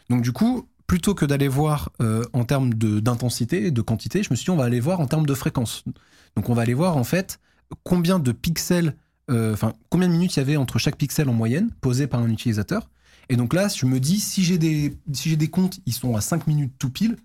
Donc 0.09 0.23
du 0.23 0.33
coup, 0.33 0.69
plutôt 0.87 1.15
que 1.15 1.25
d'aller 1.25 1.49
voir 1.49 1.91
euh, 2.01 2.25
en 2.33 2.45
termes 2.45 2.75
d'intensité, 2.75 3.71
de, 3.71 3.83
quantité, 3.83 4.23
je 4.23 4.31
me 4.31 4.37
suis 4.37 4.45
dit, 4.45 4.51
on 4.51 4.57
va 4.57 4.65
aller 4.65 4.81
voir 4.81 5.01
en 5.01 5.07
termes 5.07 5.27
de 5.27 5.35
fréquence. 5.35 5.85
Donc 6.37 6.49
on 6.49 6.55
va 6.55 6.63
aller 6.63 6.75
voir 6.75 6.97
en 6.97 7.05
fait 7.05 7.41
combien 7.85 8.19
de 8.19 8.33
pixels, 8.33 8.97
euh, 9.31 9.53
enfin 9.53 9.73
combien 9.89 10.09
de 10.09 10.13
minutes 10.13 10.37
il 10.37 10.41
y 10.41 10.43
avait 10.43 10.57
entre 10.57 10.79
chaque 10.79 10.97
pixel 10.97 11.29
en 11.29 11.33
moyenne 11.35 11.71
posé 11.81 12.07
par 12.07 12.21
un 12.21 12.29
utilisateur. 12.31 12.89
Et 13.29 13.37
donc 13.37 13.55
là, 13.55 13.69
je 13.69 13.87
me 13.87 14.01
dis, 14.01 14.19
si 14.19 14.43
j'ai 14.43 14.59
des, 14.59 14.97
si 15.13 15.29
j'ai 15.29 15.37
des 15.37 15.49
comptes, 15.49 15.79
ils 15.87 15.93
sont 15.93 16.17
à 16.17 16.21
5 16.21 16.49
minutes 16.49 16.73
tout 16.79 16.91
pile. 16.91 17.17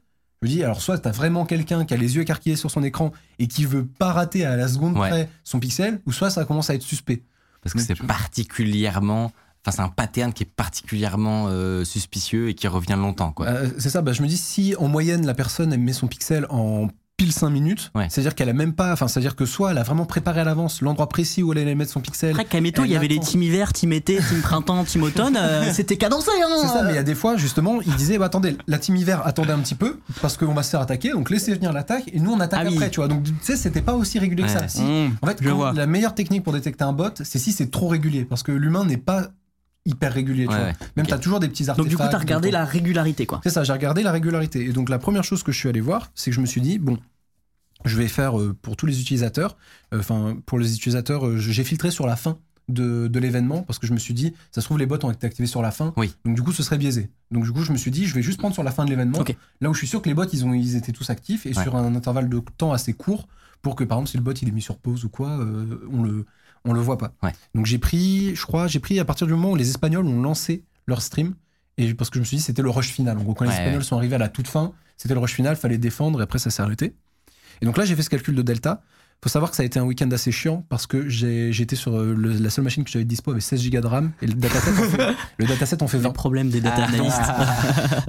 Me 0.46 0.50
dis, 0.50 0.64
alors 0.64 0.80
soit 0.82 1.00
t'as 1.00 1.12
vraiment 1.12 1.46
quelqu'un 1.46 1.86
qui 1.86 1.94
a 1.94 1.98
les 1.98 2.16
yeux 2.16 2.22
écarquillés 2.22 2.56
sur 2.56 2.70
son 2.70 2.84
écran 2.84 3.12
et 3.40 3.48
qui 3.48 3.66
veut 3.66 3.86
pas 3.86 4.14
rater 4.14 4.46
à 4.46 4.56
la 4.56 4.68
seconde 4.68 4.96
Ouais. 4.98 5.10
près 5.10 5.30
son 5.44 5.60
pixel, 5.60 6.02
ou 6.06 6.12
soit 6.12 6.30
ça 6.30 6.46
commence 6.46 6.70
à 6.70 6.76
être 6.76 6.84
suspect. 6.84 7.24
Parce 7.64 7.74
que 7.74 7.80
c'est 7.82 7.96
particulièrement. 7.96 9.32
Enfin, 9.66 9.76
c'est 9.78 9.82
un 9.82 9.90
pattern 9.90 10.32
qui 10.32 10.44
est 10.44 10.50
particulièrement 10.56 11.48
euh, 11.50 11.84
suspicieux 11.84 12.50
et 12.50 12.54
qui 12.54 12.68
revient 12.68 12.96
longtemps, 12.96 13.32
quoi. 13.32 13.48
Euh, 13.48 13.70
c'est 13.80 13.90
ça, 13.90 14.04
bah, 14.04 14.14
je 14.14 14.22
me 14.22 14.28
dis, 14.28 14.38
si 14.38 14.76
en 14.78 14.88
moyenne 14.88 15.26
la 15.26 15.34
personne 15.34 15.74
elle 15.74 15.80
met 15.80 15.94
son 15.94 16.06
pixel 16.08 16.46
en 16.52 16.88
pile 17.18 17.32
5 17.32 17.50
minutes, 17.50 17.92
Ouais. 17.96 18.08
c'est-à-dire 18.10 18.36
qu'elle 18.36 18.50
a 18.50 18.54
même 18.54 18.74
pas, 18.74 18.92
enfin, 18.92 19.08
c'est-à-dire 19.08 19.38
que 19.38 19.46
soit 19.46 19.72
elle 19.72 19.78
a 19.78 19.84
vraiment 19.84 20.06
préparé 20.06 20.42
à 20.42 20.44
l'avance 20.44 20.82
l'endroit 20.82 21.08
précis 21.08 21.44
où 21.44 21.54
elle 21.54 21.60
allait 21.60 21.74
mettre 21.76 21.92
son 21.92 22.02
pixel. 22.02 22.32
Après, 22.32 22.44
Kameto, 22.44 22.84
il 22.84 22.92
y 22.92 22.96
avait 22.98 23.08
les 23.08 23.20
team 23.20 23.42
hiver, 23.42 23.72
team 23.72 23.94
été, 23.94 24.18
team 24.18 24.42
printemps, 24.42 24.84
team 24.84 25.04
automne. 25.04 25.38
euh, 25.40 25.64
C'était 25.74 25.96
cadencé, 25.96 26.30
hein 26.44 26.50
C'est 26.62 26.68
ça, 26.68 26.84
mais 26.84 26.92
il 26.92 26.96
y 26.96 27.00
a 27.00 27.04
des 27.04 27.16
fois, 27.16 27.38
justement, 27.38 27.80
il 27.82 27.96
disait, 27.96 28.18
bah, 28.18 28.26
attendez, 28.26 28.58
la 28.68 28.80
team 28.80 28.98
hiver 28.98 29.26
attendait 29.26 29.54
un 29.54 29.60
petit 29.60 29.76
peu, 29.76 30.00
parce 30.22 30.36
qu'on 30.36 30.54
va 30.54 30.62
se 30.64 30.72
faire 30.72 30.82
attaquer, 30.82 31.12
donc 31.12 31.30
laissez 31.30 31.54
venir 31.54 31.72
l'attaque, 31.72 32.04
et 32.12 32.20
nous 32.20 32.32
on 32.34 32.40
attaque 32.42 32.60
Ah 32.64 32.68
oui. 32.68 32.74
après, 32.76 32.90
tu 32.90 33.00
vois. 33.00 33.08
Donc, 33.08 33.24
tu 33.24 33.34
sais, 33.42 33.56
c'était 33.56 33.82
pas 33.82 33.94
aussi 33.94 34.20
régulier 34.20 34.44
que 34.44 34.50
ça. 34.50 34.68
Si- 34.68 34.82
Mmh, 34.82 35.18
En 35.22 35.28
fait, 35.28 35.38
je 35.42 35.50
quand- 35.50 35.56
vois. 35.56 35.72
la 35.74 35.88
meilleure 35.88 36.16
technique 36.16 36.44
pour 36.44 36.52
détecter 36.54 36.84
un 36.84 36.92
bot, 36.94 37.10
c'est 37.24 37.40
si 37.40 37.54
c'est 37.54 37.72
trop 37.72 37.88
régulier, 37.88 38.26
parce 38.26 38.44
que 38.44 38.52
l'humain 38.52 38.84
n'est 38.84 38.98
pas 38.98 39.30
hyper 39.86 40.14
régulier, 40.14 40.46
tu 40.48 40.54
vois. 40.54 40.64
ouais. 40.66 40.74
Même 40.96 41.06
t'as 41.08 41.18
toujours 41.20 41.40
des 41.40 41.48
petits 41.48 41.64
artefacts. 41.70 41.78
Donc, 41.80 41.88
du 41.90 41.96
coup, 41.98 42.04
t'as 42.10 42.18
regardé 42.18 42.52
la 42.52 42.66
régularité, 42.66 43.26
quoi. 43.26 43.40
C'est 43.44 43.50
ça, 43.52 43.64
j'ai 43.64 43.74
regardé 43.74 44.04
la 44.04 44.12
régularité. 44.12 44.66
Et 44.66 44.74
donc 44.74 44.90
la 44.90 45.00
première 45.00 45.24
chose 45.24 45.44
que 45.44 45.52
je 45.52 45.58
suis 45.60 45.70
allé 45.70 45.82
voir, 45.82 46.12
c'est 46.16 46.32
que 46.32 46.36
je 46.36 46.42
me 46.42 46.46
suis 46.46 46.62
dit, 46.62 46.80
bon, 46.80 46.98
je 47.86 47.96
vais 47.98 48.08
faire 48.08 48.40
euh, 48.40 48.56
pour 48.62 48.76
tous 48.78 48.86
les 48.88 49.00
utilisateurs, 49.02 49.58
euh, 49.94 50.00
enfin 50.00 50.38
pour 50.46 50.58
les 50.60 50.74
utilisateurs, 50.76 51.28
euh, 51.28 51.38
j'ai 51.38 51.64
filtré 51.64 51.92
sur 51.92 52.08
la 52.08 52.16
fin 52.16 52.38
de, 52.68 53.08
de 53.08 53.20
l'événement 53.20 53.62
parce 53.62 53.78
que 53.78 53.86
je 53.86 53.94
me 53.94 54.00
suis 54.00 54.16
dit, 54.16 54.34
ça 54.52 54.60
se 54.62 54.66
trouve 54.66 54.80
les 54.80 54.88
bots 54.88 54.98
ont 55.04 55.12
été 55.12 55.28
activés 55.28 55.46
sur 55.48 55.62
la 55.62 55.70
fin, 55.70 55.94
Oui. 55.98 56.12
donc 56.26 56.34
du 56.36 56.42
coup 56.42 56.52
ce 56.52 56.64
serait 56.64 56.80
biaisé. 56.80 57.12
Donc 57.30 57.44
du 57.44 57.52
coup 57.52 57.62
je 57.62 57.72
me 57.72 57.78
suis 57.78 57.92
dit, 57.92 58.08
je 58.08 58.16
vais 58.16 58.24
juste 58.24 58.40
prendre 58.40 58.56
sur 58.56 58.64
la 58.64 58.72
fin 58.72 58.86
de 58.86 58.90
l'événement, 58.90 59.24
là 59.62 59.70
où 59.70 59.74
je 59.76 59.78
suis 59.78 59.88
sûr 59.88 60.02
que 60.02 60.10
les 60.10 60.16
bots 60.16 60.26
ils, 60.34 60.44
ont, 60.46 60.54
ils 60.56 60.76
étaient 60.76 60.92
tous 60.94 61.12
actifs 61.12 61.46
et 61.46 61.56
Ouais. 61.56 61.62
sur 61.62 61.76
un 61.76 61.94
intervalle 61.96 62.28
de 62.28 62.42
temps 62.58 62.74
assez 62.74 62.94
court 62.94 63.28
pour 63.62 63.76
que 63.76 63.84
par 63.84 64.00
exemple 64.00 64.10
si 64.10 64.18
le 64.18 64.24
bot 64.24 64.32
il 64.34 64.48
est 64.48 64.52
mis 64.52 64.64
sur 64.64 64.78
pause 64.80 65.06
ou 65.06 65.10
quoi, 65.10 65.30
euh, 65.40 65.80
on 65.94 66.02
le 66.02 66.26
on 66.66 66.74
le 66.74 66.82
voit 66.82 66.98
pas. 66.98 67.14
Ouais. 67.24 67.32
Donc 67.54 67.66
j'ai 67.66 67.78
pris, 67.78 68.36
je 68.36 68.42
crois, 68.46 68.68
j'ai 68.68 68.80
pris 68.80 69.00
à 69.00 69.06
partir 69.06 69.28
du 69.28 69.34
moment 69.34 69.52
où 69.52 69.56
les 69.56 69.70
Espagnols 69.70 70.06
ont 70.06 70.22
lancé 70.22 70.64
leur 70.88 71.02
stream 71.02 71.36
et 71.78 71.94
parce 71.94 72.10
que 72.10 72.16
je 72.16 72.22
me 72.22 72.26
suis 72.26 72.38
dit 72.38 72.44
c'était 72.44 72.62
le 72.62 72.70
rush 72.70 72.90
final. 72.90 73.18
En 73.18 73.24
gros, 73.24 73.34
quand 73.34 73.46
les 73.46 73.52
Espagnols 73.52 73.78
ouais. 73.78 73.84
sont 73.84 73.98
arrivés 73.98 74.16
à 74.16 74.20
la 74.20 74.30
toute 74.30 74.48
fin, 74.48 74.74
c'était 74.98 75.14
le 75.14 75.20
rush 75.20 75.34
final, 75.34 75.56
fallait 75.56 75.78
défendre 75.78 76.20
et 76.20 76.24
après 76.24 76.40
ça 76.40 76.50
s'est 76.50 76.62
arrêté. 76.62 76.96
Et 77.62 77.66
donc 77.66 77.78
là, 77.78 77.86
j'ai 77.86 77.96
fait 77.96 78.02
ce 78.02 78.10
calcul 78.10 78.36
de 78.36 78.42
delta. 78.42 78.84
Faut 79.24 79.30
savoir 79.30 79.50
que 79.50 79.58
ça 79.58 79.64
a 79.64 79.66
été 79.66 79.80
un 79.80 79.84
week-end 79.84 80.10
assez 80.12 80.32
chiant 80.32 80.64
parce 80.70 80.86
que 80.86 81.10
j'étais 81.10 81.76
sur 81.76 81.98
euh, 81.98 82.14
le- 82.16 82.34
la 82.34 82.50
seule 82.52 82.64
machine 82.64 82.84
que 82.84 82.92
j'avais 82.92 83.06
dispo 83.06 83.32
avec 83.32 83.42
16 83.42 83.72
Go 83.72 83.82
de 83.82 83.88
RAM 83.88 84.12
et 84.22 84.28
le 84.28 84.34
dataset 84.36 84.70
en 84.70 84.84
fait, 84.84 85.14
le 85.40 85.46
dataset 85.48 85.82
en 85.82 85.88
fait 85.88 85.98
Le 85.98 86.04
20. 86.04 86.10
problème 86.12 86.50
des 86.50 86.62
data 86.62 86.84
analysts. 86.84 87.18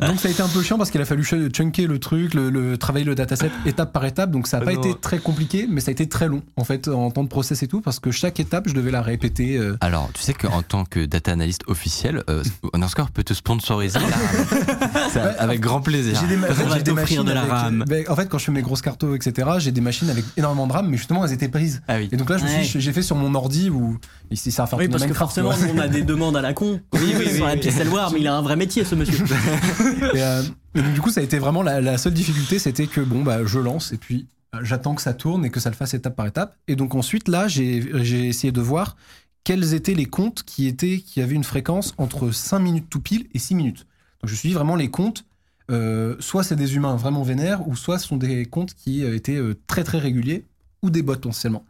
Donc 0.06 0.20
ça 0.20 0.28
a 0.28 0.30
été 0.30 0.42
un 0.42 0.48
peu 0.48 0.62
chiant 0.62 0.76
parce 0.76 0.90
qu'il 0.90 1.00
a 1.00 1.06
fallu 1.06 1.24
ch- 1.24 1.50
chunker 1.52 1.86
le 1.86 1.98
truc, 1.98 2.34
le, 2.34 2.50
le- 2.50 2.76
travailler 2.76 3.06
le 3.06 3.14
dataset 3.14 3.50
étape 3.64 3.94
par 3.94 4.04
étape. 4.04 4.30
Donc 4.30 4.46
ça 4.46 4.58
n'a 4.58 4.64
Ah 4.64 4.66
pas 4.66 4.74
non. 4.74 4.80
été 4.82 4.94
très 5.00 5.18
compliqué, 5.18 5.66
mais 5.70 5.80
ça 5.80 5.88
a 5.90 5.92
été 5.92 6.06
très 6.06 6.28
long 6.28 6.42
en 6.56 6.64
fait 6.64 6.86
en 6.88 7.10
temps 7.10 7.24
de 7.24 7.28
process 7.30 7.62
et 7.62 7.66
tout 7.66 7.80
parce 7.80 7.98
que 7.98 8.10
chaque 8.10 8.38
étape 8.38 8.68
je 8.68 8.74
devais 8.74 8.90
la 8.90 9.00
répéter. 9.00 9.56
euh, 9.56 9.78
Alors, 9.80 10.10
tu 10.12 10.20
sais 10.20 10.34
qu'en 10.34 10.60
tant 10.60 10.84
que 10.84 11.06
data 11.06 11.32
analyst 11.32 11.62
officiel, 11.66 12.24
euh, 12.28 12.42
Underscore 12.74 13.10
peut 13.10 13.24
te 13.24 13.32
sponsoriser 13.32 14.00
là, 14.00 15.08
Ça, 15.10 15.24
avec 15.38 15.60
grand 15.60 15.80
plaisir. 15.80 16.18
J'ai 16.20 16.26
des, 16.26 16.36
ma- 16.36 16.48
des 16.80 16.92
machines 16.92 17.24
de 17.24 17.32
la 17.32 17.40
avec- 17.40 17.52
RAM. 17.52 17.84
ben, 17.88 18.04
en 18.08 18.16
fait, 18.16 18.28
quand 18.28 18.36
je 18.38 18.44
fais 18.44 18.52
mes 18.52 18.60
grosses 18.62 18.82
cartos, 18.82 19.14
etc., 19.14 19.48
j'ai 19.60 19.72
des 19.72 19.80
machines 19.80 20.10
avec 20.10 20.24
énormément 20.36 20.66
de 20.66 20.72
RAM, 20.72 20.88
mais 20.88 20.95
justement, 20.96 21.24
elles 21.24 21.32
étaient 21.32 21.48
prises. 21.48 21.82
Ah 21.88 21.96
oui. 21.98 22.08
Et 22.12 22.16
donc 22.16 22.28
là, 22.30 22.36
je 22.38 22.42
me 22.44 22.48
suis 22.48 22.56
Ouais. 22.58 22.62
dit, 22.64 22.80
j'ai 22.80 22.92
fait 22.92 23.02
sur 23.02 23.16
mon 23.16 23.34
ordi 23.34 23.70
où 23.70 23.98
ici 24.30 24.50
ça 24.50 24.62
va 24.62 24.66
faire 24.66 24.78
Oui, 24.78 24.88
parce 24.88 25.02
que 25.02 25.08
Minecraft, 25.08 25.34
forcément, 25.34 25.56
nous, 25.56 25.74
on 25.74 25.78
a 25.82 25.88
des 25.88 26.02
demandes 26.12 26.36
à 26.36 26.42
la 26.42 26.52
con. 26.52 26.80
Oui, 26.92 27.14
oui, 27.18 27.34
sur 27.34 27.46
la 27.46 27.54
oui. 27.54 27.60
Pixel 27.60 27.88
War, 27.88 28.10
mais 28.12 28.20
il 28.20 28.26
a 28.26 28.34
un 28.36 28.42
vrai 28.42 28.56
métier, 28.56 28.84
ce 28.84 28.94
monsieur. 28.94 29.24
Et, 30.14 30.22
euh, 30.22 30.42
et 30.74 30.82
donc, 30.82 30.92
du 30.94 31.00
coup, 31.00 31.10
ça 31.10 31.20
a 31.20 31.24
été 31.24 31.38
vraiment 31.38 31.62
la, 31.62 31.80
la 31.80 31.98
seule 31.98 32.14
difficulté, 32.14 32.58
c'était 32.58 32.86
que 32.86 33.00
bon, 33.00 33.22
bah, 33.22 33.44
je 33.44 33.58
lance 33.58 33.92
et 33.92 33.96
puis 33.96 34.26
euh, 34.54 34.58
j'attends 34.62 34.94
que 34.94 35.02
ça 35.02 35.14
tourne 35.14 35.44
et 35.44 35.50
que 35.50 35.60
ça 35.60 35.70
le 35.70 35.76
fasse 35.76 35.94
étape 35.94 36.14
par 36.16 36.26
étape. 36.26 36.56
Et 36.68 36.76
donc 36.76 36.94
ensuite, 36.94 37.28
là, 37.28 37.48
j'ai 37.48 37.84
j'ai 38.04 38.26
essayé 38.26 38.52
de 38.52 38.60
voir 38.60 38.96
quels 39.44 39.74
étaient 39.74 39.94
les 39.94 40.06
comptes 40.06 40.42
qui 40.44 40.66
étaient 40.66 40.98
qui 40.98 41.20
avaient 41.22 41.34
une 41.34 41.44
fréquence 41.44 41.94
entre 41.98 42.30
5 42.30 42.58
minutes 42.58 42.86
tout 42.90 43.00
pile 43.00 43.26
et 43.32 43.38
6 43.38 43.54
minutes. 43.54 43.86
Donc 44.22 44.30
je 44.30 44.34
suis 44.34 44.52
vraiment 44.52 44.76
les 44.76 44.90
comptes. 44.90 45.24
euh, 45.70 46.14
soit 46.20 46.44
c'est 46.44 46.56
des 46.56 46.76
humains 46.76 46.94
vraiment 46.96 47.22
vénères, 47.24 47.66
ou 47.66 47.74
soit 47.74 47.98
ce 47.98 48.06
sont 48.06 48.16
des 48.16 48.44
comptes 48.46 48.74
qui 48.74 49.02
étaient 49.04 49.36
euh, 49.36 49.54
très 49.66 49.82
très 49.82 49.98
réguliers, 49.98 50.44
ou 50.86 50.90
des 50.90 51.02
bots 51.02 51.14
potentiellement. 51.14 51.64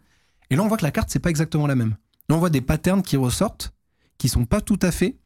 Et 0.50 0.56
là, 0.56 0.62
on 0.62 0.68
voit 0.68 0.76
que 0.76 0.84
la 0.84 0.90
carte, 0.92 1.08
c'est 1.10 1.18
pas 1.18 1.30
exactement 1.30 1.66
la 1.66 1.74
même. 1.74 1.96
Là, 2.28 2.36
on 2.36 2.38
voit 2.38 2.50
des 2.50 2.60
patterns 2.60 3.02
qui 3.02 3.16
ressortent, 3.16 3.72
qui 4.18 4.28
sont 4.28 4.44
pas 4.44 4.60
tout 4.60 4.78
à 4.82 4.90
fait 4.92 5.16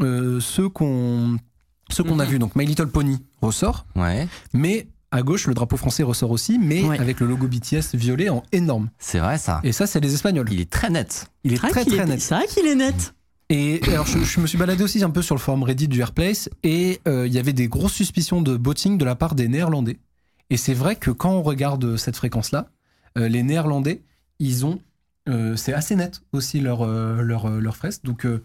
euh, 0.00 0.40
ceux 0.40 0.68
qu'on 0.68 1.36
ceux 1.90 2.02
qu'on 2.04 2.18
a 2.18 2.24
Mhm. 2.24 2.30
vus. 2.30 2.38
Donc, 2.38 2.56
My 2.56 2.64
Little 2.64 2.86
Pony 2.88 3.18
ressort, 3.42 3.84
Ouais, 3.96 4.26
mais 4.54 4.86
à 5.10 5.20
gauche, 5.22 5.46
le 5.46 5.52
drapeau 5.52 5.76
français 5.76 6.02
ressort 6.02 6.30
aussi, 6.30 6.58
mais 6.58 6.82
Ouais. 6.82 6.98
avec 6.98 7.20
le 7.20 7.26
logo 7.26 7.46
BTS 7.46 7.94
violet 7.94 8.30
en 8.30 8.42
énorme. 8.52 8.88
c'est 8.98 9.18
vrai 9.18 9.36
ça. 9.36 9.60
Et 9.62 9.72
ça, 9.72 9.86
c'est 9.86 10.00
les 10.00 10.14
Espagnols. 10.14 10.48
Il 10.50 10.60
est 10.60 10.70
très 10.70 10.88
net. 10.88 11.26
Il 11.44 11.52
est 11.52 11.56
très 11.58 11.70
très 11.84 11.98
est- 11.98 12.06
net. 12.06 12.20
C'est 12.20 12.34
vrai 12.34 12.46
qu'il 12.46 12.66
est 12.66 12.74
net. 12.74 13.14
Et 13.50 13.80
alors, 13.88 14.06
je, 14.06 14.20
je 14.20 14.40
me 14.40 14.46
suis 14.46 14.56
baladé 14.56 14.82
aussi 14.82 15.04
un 15.04 15.10
peu 15.10 15.20
sur 15.20 15.34
le 15.34 15.40
forum 15.40 15.62
Reddit 15.64 15.88
du 15.88 16.00
Airplace 16.00 16.48
et 16.62 17.00
euh, 17.06 17.26
il 17.26 17.32
y 17.34 17.38
avait 17.38 17.52
des 17.52 17.68
grosses 17.68 17.92
suspicions 17.92 18.40
de 18.40 18.56
botting 18.56 18.96
de 18.96 19.04
la 19.04 19.14
part 19.14 19.34
des 19.34 19.48
Néerlandais. 19.48 19.98
Et 20.48 20.56
c'est 20.56 20.72
vrai 20.74 20.96
que 20.96 21.10
quand 21.10 21.32
on 21.32 21.42
regarde 21.42 21.96
cette 21.98 22.16
fréquence-là, 22.16 22.68
les 23.16 23.42
Néerlandais, 23.42 24.02
ils 24.38 24.64
ont. 24.66 24.80
euh, 25.28 25.54
c'est 25.56 25.72
assez 25.72 25.94
net 25.96 26.20
aussi 26.32 26.60
leur, 26.60 26.82
euh, 26.82 27.22
leur, 27.22 27.46
euh, 27.46 27.60
leur 27.60 27.76
fresque. 27.76 28.02
Donc, 28.04 28.24
euh, 28.26 28.44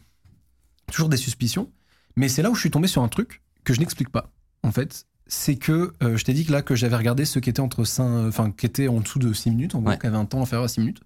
toujours 0.92 1.10
des 1.10 1.18
suspicions. 1.18 1.72
Mais 2.16 2.30
c'est 2.30 2.42
là 2.42 2.50
où 2.52 2.56
je 2.56 2.60
suis 2.62 2.72
tombé 2.72 2.88
sur 2.88 3.02
un 3.04 3.08
truc 3.10 3.42
que 3.64 3.74
je 3.74 3.80
n'explique 3.80 4.10
pas, 4.10 4.32
en 4.64 4.72
fait. 4.72 5.06
C'est 5.28 5.56
que 5.58 5.94
euh, 6.04 6.16
je 6.18 6.24
t'ai 6.24 6.34
dit 6.34 6.46
que 6.46 6.52
là, 6.52 6.62
que 6.62 6.76
j'avais 6.76 6.96
regardé 6.96 7.26
ceux 7.26 7.40
qui 7.42 7.50
étaient, 7.50 7.60
entre 7.62 7.84
cinq- 7.84 8.28
enfin, 8.28 8.52
qui 8.52 8.66
étaient 8.66 8.88
en 8.88 9.00
dessous 9.02 9.20
de 9.20 9.34
6 9.34 9.50
minutes, 9.50 9.76
en 9.76 9.80
gros, 9.82 9.90
Ouais. 9.90 9.98
qui 9.98 10.08
avaient 10.08 10.18
un 10.18 10.26
temps 10.26 10.42
inférieur 10.42 10.64
à 10.64 10.68
6 10.68 10.80
minutes. 10.80 11.02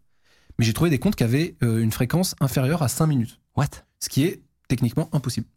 Mais 0.59 0.65
j'ai 0.65 0.73
trouvé 0.73 0.89
des 0.89 0.99
comptes 0.99 1.15
qui 1.15 1.23
avaient 1.23 1.55
euh, 1.63 1.81
une 1.81 1.91
fréquence 1.91 2.35
inférieure 2.39 2.81
à 2.83 2.87
5 2.87 3.07
minutes 3.07 3.39
What? 3.55 3.67
Ce 3.99 4.09
qui 4.09 4.23
est 4.23 4.41
techniquement 4.67 5.09
impossible. 5.13 5.47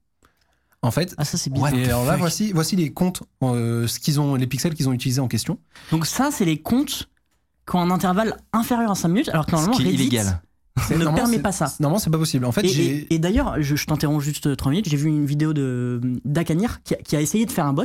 En 0.82 0.90
fait, 0.90 1.14
Ah, 1.18 1.24
ça, 1.24 1.38
c'est 1.38 1.50
bizarre. 1.50 1.74
et 1.74 1.84
alors 1.86 2.04
là, 2.04 2.16
voici, 2.16 2.52
voici 2.52 2.76
les 2.76 2.92
comptes, 2.92 3.22
euh, 3.42 3.86
ce 3.86 3.98
qu'ils 4.00 4.20
ont, 4.20 4.34
les 4.34 4.46
pixels 4.46 4.74
qu'ils 4.74 4.88
ont 4.88 4.92
utilisés 4.92 5.20
en 5.20 5.28
question. 5.28 5.58
Donc, 5.90 6.06
ça, 6.06 6.30
c'est 6.30 6.44
les 6.44 6.60
comptes 6.60 7.08
qui 7.68 7.76
ont 7.76 7.80
un 7.80 7.90
intervalle 7.90 8.36
inférieur 8.52 8.90
à 8.90 8.94
5 8.94 9.08
minutes, 9.08 9.28
alors 9.30 9.46
que 9.46 9.52
normalement, 9.52 9.76
Reddit 9.76 9.94
illégal. 9.94 10.42
ne 10.90 11.04
permet 11.14 11.38
pas 11.38 11.52
ça. 11.52 11.72
Normalement, 11.80 11.98
c'est 11.98 12.10
pas 12.10 12.18
possible. 12.18 12.44
En 12.44 12.52
fait, 12.52 12.64
Et, 12.64 12.68
j'ai. 12.68 12.84
et- 12.96 13.14
et 13.14 13.18
d'ailleurs, 13.18 13.56
je, 13.62 13.76
je 13.76 13.86
t'interromps 13.86 14.22
juste 14.24 14.56
3 14.56 14.70
minutes, 14.70 14.88
j'ai 14.88 14.96
vu 14.96 15.08
une 15.08 15.24
vidéo 15.26 15.52
de 15.52 16.00
d'Akanir 16.24 16.82
qui, 16.82 16.94
a- 16.94 16.98
qui 16.98 17.16
a 17.16 17.20
essayé 17.20 17.46
de 17.46 17.52
faire 17.52 17.66
un 17.66 17.72
bot 17.72 17.84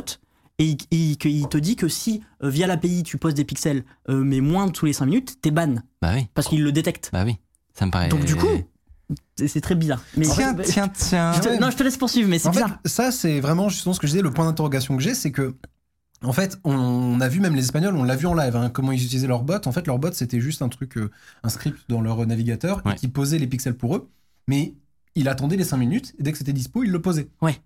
et 0.58 0.76
il, 0.90 1.16
te 1.16 1.56
dit 1.58 1.76
que 1.76 1.88
si 1.88 2.22
euh, 2.44 2.50
via 2.50 2.66
l'API 2.66 3.02
tu 3.02 3.16
poses 3.16 3.32
des 3.34 3.44
pixels 3.44 3.84
euh, 4.10 4.22
mais 4.22 4.40
moins 4.40 4.66
de 4.66 4.72
tous 4.72 4.84
les 4.86 4.92
5 4.92 5.06
minutes, 5.06 5.36
t'es 5.40 5.50
ban 5.50 5.76
Bah 6.02 6.10
oui, 6.14 6.26
parce 6.34 6.48
qu'il 6.48 6.62
le 6.62 6.72
détecte. 6.72 7.08
bah 7.12 7.22
oui. 7.24 7.36
Ça 7.72 7.86
me 7.86 7.90
paraît. 7.90 8.08
Donc 8.08 8.24
du 8.26 8.36
coup, 8.36 8.46
c'est 9.36 9.60
très 9.62 9.74
bizarre. 9.74 10.02
Mais 10.16 10.26
tiens, 10.26 10.54
je- 10.58 10.62
tiens, 10.70 10.88
tiens. 10.88 11.32
je 11.32 11.40
te- 11.40 11.60
non, 11.60 11.70
je 11.70 11.76
te 11.76 11.82
laisse 11.82 11.96
poursuivre, 11.96 12.28
mais 12.28 12.38
c'est 12.38 12.48
fait, 12.52 12.60
bizarre. 12.62 12.78
ça, 12.84 13.10
c'est 13.10 13.40
vraiment 13.40 13.68
justement 13.70 13.94
ce 13.94 14.00
que 14.00 14.06
je 14.06 14.12
disais, 14.12 14.22
le 14.22 14.30
point 14.32 14.44
d'interrogation 14.44 14.96
que 14.96 15.02
j'ai, 15.02 15.14
c'est 15.14 15.32
que. 15.32 15.54
En 16.22 16.32
fait, 16.34 16.58
on 16.64 17.18
a 17.20 17.28
vu 17.28 17.40
même 17.40 17.54
les 17.54 17.62
Espagnols, 17.62 17.96
on 17.96 18.04
l'a 18.04 18.14
vu 18.16 18.26
en 18.26 18.34
live, 18.34 18.54
hein, 18.54 18.68
comment 18.68 18.92
ils 18.92 19.02
utilisaient 19.02 19.26
leur 19.26 19.42
bot. 19.42 19.66
En 19.66 19.72
fait, 19.72 19.86
leur 19.86 19.98
bot, 19.98 20.12
c'était 20.12 20.40
juste 20.40 20.60
un 20.60 20.68
truc, 20.68 20.98
euh, 20.98 21.10
un 21.42 21.48
script 21.48 21.78
dans 21.88 22.02
leur 22.02 22.26
navigateur 22.26 22.82
Ouais. 22.84 22.94
qui 22.94 23.08
posait 23.08 23.38
les 23.38 23.46
pixels 23.46 23.74
pour 23.76 23.96
eux. 23.96 24.08
Mais 24.46 24.74
il 25.14 25.28
attendait 25.28 25.56
les 25.56 25.64
5 25.64 25.78
minutes 25.78 26.14
et 26.18 26.22
dès 26.22 26.32
que 26.32 26.38
c'était 26.38 26.52
dispo, 26.52 26.84
il 26.84 26.90
le 26.90 27.00
posait. 27.00 27.28
Ouais. 27.40 27.58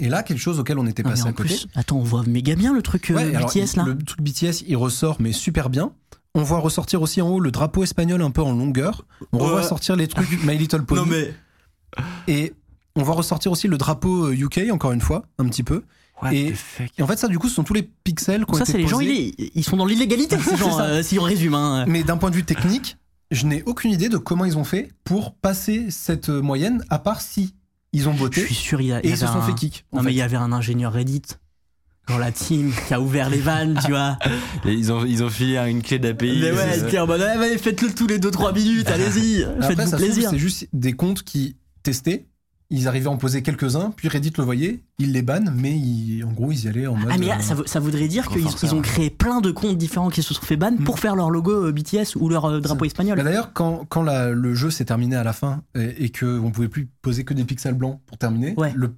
Et 0.00 0.08
là, 0.10 0.22
quelque 0.22 0.38
chose 0.40 0.58
auquel 0.58 0.78
on 0.78 0.86
était 0.86 1.02
Ah, 1.06 1.10
passé 1.10 1.22
en 1.22 1.26
à 1.28 1.32
côté. 1.32 1.48
plus, 1.50 1.66
attends, 1.74 1.96
on 1.96 2.02
voit 2.02 2.24
méga 2.24 2.54
bien 2.56 2.74
le 2.74 2.82
truc 2.82 3.10
euh, 3.10 3.14
Ouais, 3.14 3.34
alors, 3.36 3.48
BTS 3.48 3.76
là. 3.76 3.84
Le 3.84 3.96
truc 3.96 4.20
BTS, 4.20 4.64
il 4.66 4.76
ressort, 4.76 5.16
mais 5.20 5.32
super 5.32 5.70
bien. 5.70 5.92
On 6.34 6.42
voit 6.42 6.58
ressortir 6.58 7.00
aussi 7.00 7.22
en 7.22 7.28
haut 7.30 7.40
le 7.40 7.52
drapeau 7.52 7.84
espagnol 7.84 8.20
un 8.20 8.30
peu 8.32 8.42
en 8.42 8.52
longueur. 8.52 9.06
On 9.32 9.38
revoit 9.38 9.60
Ouais. 9.60 9.66
sortir 9.66 9.96
les 9.96 10.08
trucs 10.08 10.42
My 10.44 10.58
Little 10.58 10.84
Pony. 10.84 11.08
mais 11.08 11.32
Et 12.26 12.52
on 12.96 13.02
voit 13.02 13.14
ressortir 13.14 13.50
aussi 13.52 13.68
le 13.68 13.78
drapeau 13.78 14.26
euh, 14.26 14.34
UK, 14.36 14.62
encore 14.72 14.92
une 14.92 15.00
fois, 15.00 15.24
un 15.38 15.46
petit 15.46 15.62
peu. 15.62 15.84
What 16.22 16.32
Et- 16.32 16.52
the 16.52 16.56
fuck? 16.56 16.86
Et 16.98 17.02
en 17.02 17.06
fait, 17.06 17.18
ça, 17.18 17.28
du 17.28 17.38
coup, 17.38 17.48
ce 17.48 17.54
sont 17.54 17.64
tous 17.64 17.74
les 17.74 17.82
pixels 17.82 18.44
qui 18.46 18.52
ont 18.54 18.58
ça 18.58 18.64
c'est 18.64 18.78
les 18.78 18.86
gens, 18.86 19.00
ils, 19.00 19.34
ils 19.54 19.64
sont 19.64 19.76
dans 19.76 19.86
l'illégalité, 19.86 20.36
ces 20.38 20.42
C'est 20.50 20.56
gens, 20.56 20.76
ça. 20.78 20.84
euh, 20.84 21.02
si 21.02 21.18
on 21.18 21.22
résume. 21.22 21.54
Hein. 21.54 21.84
Mais 21.88 22.04
d'un 22.04 22.16
point 22.16 22.30
de 22.30 22.36
vue 22.36 22.44
technique, 22.44 22.96
je 23.30 23.46
n'ai 23.46 23.62
aucune 23.64 23.90
idée 23.90 24.08
de 24.08 24.16
comment 24.16 24.44
ils 24.44 24.56
ont 24.56 24.64
fait 24.64 24.90
pour 25.02 25.34
passer 25.34 25.86
cette 25.90 26.28
euh, 26.28 26.40
moyenne, 26.40 26.84
à 26.90 26.98
part 26.98 27.20
si 27.20 27.54
ils 27.92 28.08
ont 28.08 28.12
Je 28.14 28.18
botté 28.18 28.44
suis 28.44 28.54
sûr, 28.54 28.80
il 28.80 28.88
y 28.88 28.92
a, 28.92 29.00
il 29.00 29.06
et 29.06 29.08
y 29.10 29.12
ils 29.12 29.18
se 29.18 29.26
sont 29.26 29.32
un- 29.38 29.42
fait 29.42 29.54
kick. 29.54 29.84
Non, 29.92 30.02
mais 30.02 30.12
il 30.12 30.16
y 30.16 30.22
avait 30.22 30.36
un 30.36 30.52
ingénieur 30.52 30.92
Reddit 30.92 31.22
dans 32.06 32.18
la 32.18 32.30
team 32.32 32.72
qui 32.86 32.92
a 32.94 33.00
ouvert 33.00 33.30
les 33.30 33.38
vannes, 33.38 33.80
tu 33.84 33.90
vois. 33.90 34.18
Et 34.66 34.72
Ils 34.74 34.92
ont, 34.92 35.04
ils 35.06 35.24
ont 35.24 35.30
filé 35.30 35.56
une 35.56 35.82
clé 35.82 35.98
d'API. 35.98 36.38
Mais 36.42 36.52
ouais, 36.52 36.56
c'est- 36.74 36.78
il 36.80 36.84
était 36.88 36.98
en 36.98 37.06
mode, 37.06 37.20
ouais, 37.22 37.56
faites-le 37.58 37.92
tous 37.94 38.06
les 38.06 38.18
2-3 38.18 38.52
minutes, 38.54 38.88
allez-y, 38.90 39.44
faites-vous 39.62 39.96
plaisir. 39.96 40.30
c'est 40.30 40.38
juste 40.38 40.68
des 40.74 40.92
comptes 40.92 41.22
qui 41.22 41.56
testaient. 41.82 42.26
Ils 42.70 42.88
arrivaient 42.88 43.06
à 43.08 43.10
en 43.10 43.18
poser 43.18 43.42
quelques-uns, 43.42 43.92
puis 43.94 44.08
Reddit 44.08 44.32
le 44.38 44.42
voyait, 44.42 44.80
ils 44.98 45.12
les 45.12 45.20
bannent, 45.22 45.54
mais 45.54 45.76
ils- 45.78 46.24
en 46.24 46.32
gros, 46.32 46.50
ils 46.50 46.64
y 46.64 46.68
allaient 46.68 46.86
en 46.86 46.96
mode. 46.96 47.10
Ah 47.12 47.18
mais 47.18 47.26
là, 47.26 47.36
euh, 47.38 47.42
ça, 47.42 47.54
vou- 47.54 47.66
ça 47.66 47.78
voudrait 47.78 48.08
dire 48.08 48.26
qu'ils 48.28 48.46
ils 48.62 48.74
ont 48.74 48.80
créé 48.80 49.10
plein 49.10 49.40
de 49.42 49.50
comptes 49.50 49.76
différents 49.76 50.08
qui 50.08 50.22
se 50.22 50.32
sont 50.32 50.40
fait 50.42 50.56
ban 50.56 50.72
Mm. 50.72 50.84
pour 50.84 50.98
faire 50.98 51.14
leur 51.14 51.28
logo 51.30 51.52
euh, 51.66 51.72
BTS 51.72 52.16
ou 52.16 52.28
leur 52.30 52.46
euh, 52.46 52.60
drapeau 52.60 52.86
espagnol. 52.86 53.16
Bah 53.18 53.22
D'ailleurs, 53.24 53.52
quand, 53.52 53.84
quand 53.88 54.02
la- 54.02 54.30
le 54.30 54.54
jeu 54.54 54.70
s'est 54.70 54.86
terminé 54.86 55.14
à 55.14 55.24
la 55.24 55.34
fin 55.34 55.62
et, 55.74 56.04
et 56.06 56.08
que 56.08 56.38
on 56.40 56.50
pouvait 56.50 56.68
plus 56.68 56.88
poser 57.02 57.24
que 57.24 57.34
des 57.34 57.44
pixels 57.44 57.74
blancs 57.74 58.00
pour 58.06 58.16
terminer, 58.16 58.54
Ouais. 58.56 58.72
le 58.74 58.94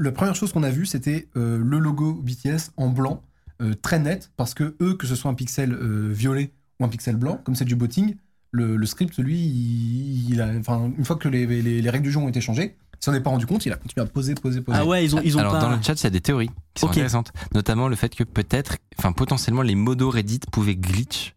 la 0.00 0.12
première 0.12 0.34
chose 0.34 0.52
qu'on 0.52 0.62
a 0.62 0.70
vu, 0.70 0.86
c'était 0.86 1.28
euh, 1.36 1.58
le 1.62 1.78
logo 1.78 2.14
BTS 2.24 2.72
en 2.78 2.88
blanc, 2.88 3.22
euh, 3.62 3.74
très 3.80 3.98
net, 3.98 4.30
parce 4.38 4.54
que 4.54 4.74
eux, 4.80 4.94
que 4.94 5.06
ce 5.06 5.14
soit 5.14 5.30
un 5.30 5.34
pixel 5.34 5.72
euh, 5.74 6.08
violet 6.10 6.52
ou 6.80 6.84
un 6.84 6.88
pixel 6.88 7.16
blanc, 7.16 7.38
comme 7.44 7.54
c'est 7.54 7.66
du 7.66 7.76
botting, 7.76 8.16
le, 8.52 8.76
le 8.76 8.86
script, 8.86 9.16
lui, 9.18 9.38
il, 9.38 10.30
il 10.32 10.40
a, 10.40 10.48
enfin, 10.58 10.90
une 10.98 11.04
fois 11.04 11.16
que 11.16 11.28
les, 11.28 11.46
les- 11.46 11.80
les 11.82 11.90
règles 11.90 12.04
du 12.04 12.10
jeu 12.10 12.18
ont 12.18 12.28
été 12.28 12.40
changées, 12.40 12.74
s'en 13.00 13.14
est 13.14 13.20
pas 13.20 13.30
rendu 13.30 13.46
compte, 13.46 13.64
il 13.66 13.72
a 13.72 13.76
continué 13.76 14.04
à 14.04 14.06
poser, 14.08 14.34
poser, 14.34 14.60
poser. 14.60 14.78
Ah 14.78 14.84
ouais, 14.84 15.04
ils 15.04 15.16
ont, 15.16 15.20
ils 15.24 15.36
ont 15.36 15.40
Alors 15.40 15.52
pas. 15.52 15.60
dans 15.60 15.70
le 15.70 15.82
chat, 15.82 15.94
il 16.00 16.04
y 16.04 16.06
a 16.06 16.10
des 16.10 16.20
théories 16.20 16.50
qui 16.74 16.80
sont 16.80 16.88
intéressantes, 16.88 17.32
notamment 17.54 17.88
le 17.88 17.96
fait 17.96 18.14
que 18.14 18.24
peut-être, 18.24 18.76
enfin 18.98 19.12
potentiellement 19.12 19.62
les 19.62 19.74
modos 19.74 20.10
Reddit 20.10 20.40
pouvaient 20.52 20.76
glitch. 20.76 21.34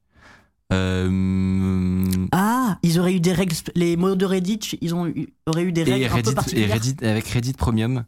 Euh, 0.71 2.03
Ah, 2.31 2.77
ils 2.83 2.99
auraient 2.99 3.13
eu 3.15 3.19
des 3.19 3.33
règles. 3.33 3.55
Les 3.75 3.95
de 3.95 4.25
Reddit, 4.25 4.77
ils 4.81 4.95
ont 4.95 5.07
eu- 5.07 5.27
auraient 5.45 5.63
eu 5.63 5.71
des 5.71 5.83
règles 5.83 6.03
et 6.03 6.07
un 6.07 6.21
peu 6.21 6.57
et. 6.57 6.65
Reddit 6.65 6.95
avec 7.05 7.27
Reddit 7.27 7.53
Premium, 7.53 8.05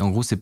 en 0.00 0.10
gros, 0.10 0.22
c'est, 0.22 0.40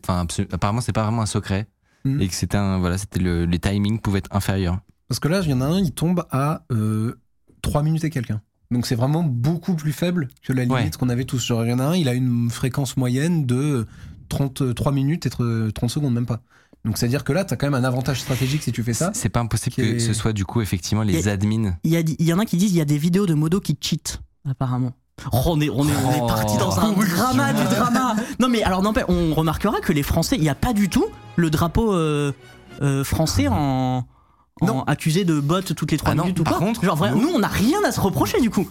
apparemment, 0.51 0.81
c'est 0.81 0.91
pas 0.93 1.03
vraiment 1.03 1.21
un 1.21 1.25
secret 1.27 1.67
Mhm. 2.05 2.21
et 2.21 2.27
que 2.27 2.33
c'était 2.35 2.57
un, 2.57 2.77
voilà, 2.79 2.97
c'était 2.97 3.19
le, 3.19 3.45
les 3.45 3.59
timings 3.59 3.99
pouvaient 3.99 4.19
être 4.19 4.35
inférieurs. 4.35 4.79
Parce 5.07 5.19
que 5.19 5.27
là, 5.27 5.41
il 5.43 5.49
y 5.49 5.53
en 5.53 5.61
a 5.61 5.65
un, 5.65 5.79
il 5.79 5.91
tombe 5.93 6.25
à 6.31 6.63
euh, 6.71 7.15
3 7.61 7.81
minutes 7.83 8.03
et 8.03 8.09
quelqu'un. 8.09 8.41
Donc 8.71 8.85
c'est 8.85 8.95
vraiment 8.95 9.23
beaucoup 9.23 9.75
plus 9.75 9.93
faible 9.93 10.27
que 10.43 10.51
la 10.53 10.63
limite 10.63 10.77
Ouais. 10.77 10.89
qu'on 10.99 11.09
avait 11.09 11.23
tous. 11.25 11.45
Genre, 11.45 11.63
il 11.65 11.69
y 11.69 11.73
en 11.73 11.79
a 11.79 11.83
un, 11.85 11.95
il 11.95 12.09
a 12.09 12.13
une 12.13 12.49
fréquence 12.49 12.97
moyenne 12.97 13.45
de 13.45 13.87
33 14.29 14.91
minutes 14.91 15.25
et 15.25 15.29
tr- 15.29 15.71
30 15.71 15.89
secondes, 15.89 16.13
même 16.13 16.25
pas. 16.25 16.41
Donc 16.85 16.97
c'est-à-dire 16.97 17.23
que 17.23 17.33
là, 17.33 17.43
tu 17.45 17.53
as 17.53 17.57
quand 17.57 17.67
même 17.67 17.73
un 17.81 17.83
avantage 17.87 18.21
stratégique 18.21 18.63
si 18.63 18.71
tu 18.71 18.83
fais 18.83 18.93
ça. 18.93 19.11
C'est, 19.13 19.29
pas 19.29 19.39
impossible 19.39 19.75
que 19.75 19.81
est- 19.81 19.99
ce 19.99 20.13
soit 20.13 20.33
du 20.33 20.45
coup 20.45 20.61
effectivement 20.61 21.03
les 21.03 21.27
admins. 21.27 21.75
Il 21.83 21.91
y, 21.91 21.97
a, 21.97 21.99
il 22.01 22.25
y 22.25 22.33
en 22.33 22.39
a 22.39 22.45
qui 22.45 22.57
disent 22.57 22.71
il 22.71 22.77
y 22.77 22.81
a 22.81 22.85
des 22.85 22.97
vidéos 22.97 23.25
de 23.25 23.33
modos 23.33 23.59
qui 23.61 23.77
cheat, 23.79 24.19
apparemment. 24.49 24.91
Oh, 25.31 25.41
on 25.47 25.59
est, 25.61 25.69
on 25.69 25.87
est, 25.87 25.91
on 26.05 26.11
est 26.11 26.19
Oh. 26.21 26.27
parti 26.27 26.57
dans 26.57 26.77
un 26.79 26.91
drama 26.93 27.51
du 27.53 27.63
drama. 27.63 28.15
Non 28.39 28.49
mais 28.49 28.61
alors 28.63 28.83
n'empêche, 28.83 29.05
on 29.07 29.33
remarquera 29.33 29.79
que 29.81 29.91
les 29.91 30.03
Français, 30.03 30.35
il 30.35 30.43
n'y 30.43 30.49
a 30.49 30.55
pas 30.55 30.73
du 30.73 30.89
tout 30.89 31.05
le 31.37 31.49
drapeau 31.49 31.93
euh, 31.93 32.31
euh, 32.81 33.03
français 33.03 33.47
en 33.49 34.05
Non. 34.61 34.83
accusé 34.83 35.23
de 35.25 35.39
bot 35.39 35.61
toutes 35.61 35.91
les 35.91 35.97
3 35.97 36.11
Ah 36.11 36.15
non, 36.15 36.23
minutes 36.23 36.39
ou 36.39 36.43
par 36.43 36.53
pas 36.53 36.59
contre, 36.59 36.83
Genre 36.83 36.95
vraiment, 36.95 37.21
nous- 37.21 37.29
on 37.35 37.39
n'a 37.39 37.47
rien 37.47 37.79
à 37.85 37.91
se 37.91 37.99
reprocher 37.99 38.39
du 38.41 38.49
coup. 38.49 38.69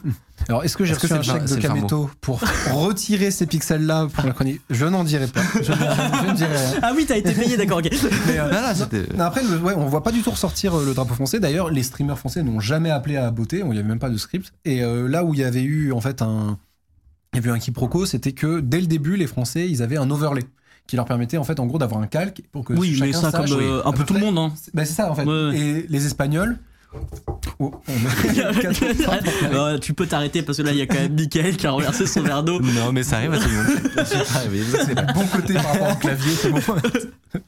Alors, 0.49 0.65
est-ce 0.65 0.77
que 0.77 0.85
j'ai 0.85 0.95
que 0.95 1.01
reçu 1.01 1.13
un 1.13 1.23
chèque 1.23 1.45
de 1.45 1.57
Kameto 1.57 2.11
pour 2.21 2.41
retirer 2.73 3.31
ces 3.31 3.47
pixels-là 3.47 4.09
pour 4.13 4.25
la 4.27 4.33
chronique? 4.33 4.61
Je 4.71 4.85
n'en 4.87 5.05
dirai 5.05 5.27
pas. 5.27 5.41
Je, 5.55 5.63
je- 5.63 5.73
je 5.73 6.31
ne 6.31 6.35
dirai 6.37 6.57
rien. 6.57 6.79
Ah 6.83 6.93
oui, 6.95 7.05
t'as 7.07 7.17
été 7.17 7.33
payé, 7.33 7.57
d'accord, 7.57 7.79
ok. 7.79 7.91
Mais, 8.27 8.39
euh, 8.39 8.51
Non, 8.51 8.87
non, 9.19 9.25
après, 9.25 9.43
le- 9.43 9.59
ouais, 9.59 9.75
on 9.77 9.87
voit 9.87 10.03
pas 10.03 10.13
du 10.13 10.23
tout 10.23 10.31
ressortir 10.31 10.75
euh, 10.79 10.85
le 10.85 10.95
drapeau 10.95 11.15
français. 11.15 11.41
D'ailleurs, 11.41 11.71
les 11.71 11.83
streamers 11.83 12.19
français 12.19 12.43
n'ont 12.43 12.61
jamais 12.61 12.91
appelé 12.91 13.17
à 13.17 13.31
beauté. 13.31 13.59
Il 13.59 13.65
n'y 13.71 13.79
avait 13.79 13.89
même 13.89 13.99
pas 13.99 14.11
de 14.11 14.17
script. 14.19 14.53
Et 14.65 14.83
euh, 14.83 15.09
là 15.09 15.25
où 15.25 15.35
il 15.35 15.41
y 15.41 15.45
avait 15.45 15.63
eu 15.63 15.93
en 15.93 16.01
fait 16.01 16.23
un, 16.23 16.59
il 17.33 17.37
y 17.37 17.39
avait 17.41 17.51
eu 17.51 17.53
un 17.53 17.59
quiproquo, 17.59 18.07
c'était 18.07 18.33
que 18.33 18.61
dès 18.61 18.81
le 18.81 18.87
début, 18.87 19.17
les 19.17 19.27
Français, 19.27 19.69
ils 19.69 19.83
avaient 19.83 19.97
un 19.99 20.11
overlay 20.11 20.45
qui 20.87 20.97
leur 20.97 21.05
permettait 21.05 21.37
en 21.37 21.45
fait 21.45 21.59
en 21.61 21.67
gros 21.67 21.79
d'avoir 21.79 22.01
un 22.01 22.07
calque 22.07 22.43
pour 22.53 22.65
que 22.65 22.73
Oui, 22.75 22.97
mais 23.01 23.13
chacun 23.13 23.21
ça 23.21 23.31
sache, 23.31 23.51
comme 23.51 23.59
oui, 23.59 23.65
euh, 23.67 23.83
un 23.85 23.93
peu 23.93 23.99
peu 23.99 24.05
tout 24.05 24.15
le 24.15 24.21
monde. 24.21 24.39
Hein. 24.39 24.53
C'est- 24.57 24.75
bah, 24.75 24.85
c'est 24.85 24.95
ça 24.95 25.11
en 25.11 25.15
fait. 25.15 25.25
Ouais, 25.25 25.49
ouais. 25.49 25.59
Et 25.59 25.87
les 25.89 26.07
Espagnols. 26.07 26.57
Oh, 27.59 27.75
Euh, 29.53 29.79
tu 29.81 29.93
peux 29.93 30.07
t'arrêter 30.07 30.43
parce 30.43 30.59
que 30.59 30.63
là 30.63 30.71
il 30.73 30.79
y 30.79 30.83
a 30.83 30.87
quand 30.87 30.95
même 30.95 31.15
Michael 31.15 31.57
qui 31.57 31.67
a 31.67 31.71
renversé 31.73 32.07
son 32.07 32.23
verre 32.23 32.43
d'eau. 32.43 32.61
Non, 32.61 32.93
mais 32.93 33.03
ça 33.03 33.17
arrive 33.17 33.35
à 33.35 33.39
tout 33.39 33.49
le 33.49 33.55
monde. 33.55 33.67
C'est 34.87 34.95
le 34.95 35.13
bon 35.13 35.27
côté 35.27 35.55
par 35.55 35.73
rapport 35.73 35.93
au 35.93 35.97
clavier, 35.97 36.33
c'est 36.35 36.51
bon. 36.51 36.61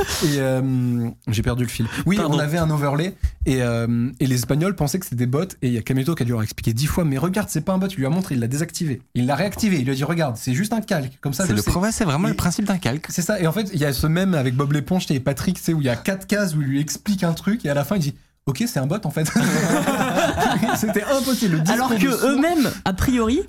et 0.24 0.38
euh, 0.38 1.08
j'ai 1.28 1.42
perdu 1.42 1.62
le 1.64 1.68
fil. 1.68 1.86
Oui, 2.06 2.16
Pardon. 2.16 2.36
on 2.36 2.38
avait 2.38 2.58
un 2.58 2.70
overlay 2.70 3.14
et, 3.46 3.62
euh, 3.62 4.08
et 4.20 4.26
les 4.26 4.34
Espagnols 4.36 4.74
pensaient 4.76 4.98
que 4.98 5.04
c'était 5.06 5.16
des 5.16 5.26
bots 5.26 5.42
et 5.62 5.68
il 5.68 5.72
y 5.72 5.78
a 5.78 5.82
Kameto 5.82 6.14
qui 6.14 6.22
a 6.22 6.26
dû 6.26 6.32
leur 6.32 6.42
expliquer 6.42 6.72
dix 6.72 6.86
fois 6.86 7.04
mais 7.04 7.18
regarde 7.18 7.48
c'est 7.50 7.60
pas 7.62 7.72
un 7.72 7.78
bot, 7.78 7.86
il 7.88 7.96
lui 7.96 8.06
a 8.06 8.10
montré, 8.10 8.34
il 8.34 8.40
l'a 8.40 8.46
désactivé, 8.48 9.02
il 9.14 9.26
l'a 9.26 9.34
réactivé, 9.34 9.78
il 9.78 9.84
lui 9.84 9.92
a 9.92 9.94
dit 9.94 10.04
regarde 10.04 10.36
c'est 10.36 10.54
juste 10.54 10.72
un 10.72 10.80
calque 10.80 11.18
comme 11.20 11.32
ça 11.32 11.46
C'est 11.46 11.52
le 11.52 11.76
ouais, 11.78 11.92
c'est 11.92 12.04
vraiment 12.04 12.28
Et- 12.28 12.32
le 12.32 12.36
principe 12.36 12.64
d'un 12.66 12.78
calque. 12.78 13.06
C'est 13.08 13.22
ça 13.22 13.40
et 13.40 13.46
en 13.46 13.52
fait 13.52 13.70
il 13.72 13.80
y 13.80 13.84
a 13.84 13.92
ce 13.92 14.06
même 14.06 14.34
avec 14.34 14.54
Bob 14.54 14.72
l'éponge 14.72 15.06
et 15.10 15.20
Patrick 15.20 15.58
c'est 15.60 15.72
où 15.72 15.80
il 15.80 15.86
y 15.86 15.90
a 15.90 15.96
quatre 15.96 16.26
cases 16.26 16.54
où 16.54 16.60
il 16.62 16.66
lui 16.68 16.80
explique 16.80 17.24
un 17.24 17.32
truc 17.32 17.64
et 17.64 17.70
à 17.70 17.74
la 17.74 17.84
fin 17.84 17.96
il 17.96 18.02
dit 18.02 18.14
ok 18.46 18.64
c'est 18.66 18.78
un 18.78 18.86
bot 18.86 18.96
en 19.04 19.10
fait. 19.10 19.30
c'était 20.76 21.04
impossible. 21.04 21.62
Alors 21.68 21.90
que 21.96 22.26
eux-mêmes, 22.32 22.70
a 22.84 22.92
priori, 22.92 23.42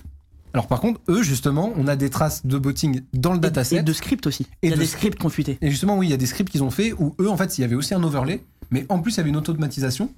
Alors 0.54 0.68
par 0.68 0.80
contre 0.82 1.00
eux 1.10 1.24
justement 1.24 1.72
on 1.76 1.88
a 1.88 1.96
des 1.96 2.10
traces 2.10 2.46
de 2.46 2.58
botting 2.58 3.02
dans 3.14 3.32
le 3.32 3.38
et, 3.38 3.42
dataset. 3.42 3.78
et 3.78 3.84
de 3.84 3.94
script 3.94 4.28
aussi. 4.28 4.44
Et 4.62 4.68
il 4.68 4.70
y 4.70 4.74
a 4.74 4.76
de 4.76 4.82
des 4.82 4.86
script. 4.88 5.00
scripts 5.14 5.20
qu'on 5.22 5.30
fuité. 5.30 5.58
Et 5.62 5.70
justement, 5.70 5.98
oui, 5.98 6.08
il 6.08 6.10
y 6.12 6.14
a 6.14 6.18
des 6.18 6.26
scripts 6.26 6.50
qu'ils 6.52 6.64
ont 6.64 6.72
fait 6.72 6.94
où 6.94 7.16
eux, 7.20 7.30
en 7.30 7.38
fait, 7.38 7.58
il 7.58 7.62
y 7.62 7.64
avait 7.64 7.76
aussi 7.76 7.94
un 7.94 8.04
overlay, 8.04 8.44
mais 8.70 8.86
en 8.90 9.00
plus, 9.00 9.14
il 9.14 9.18
y 9.18 9.20
avait 9.22 9.30
une 9.30 9.38
auto-automatisation. 9.38 10.14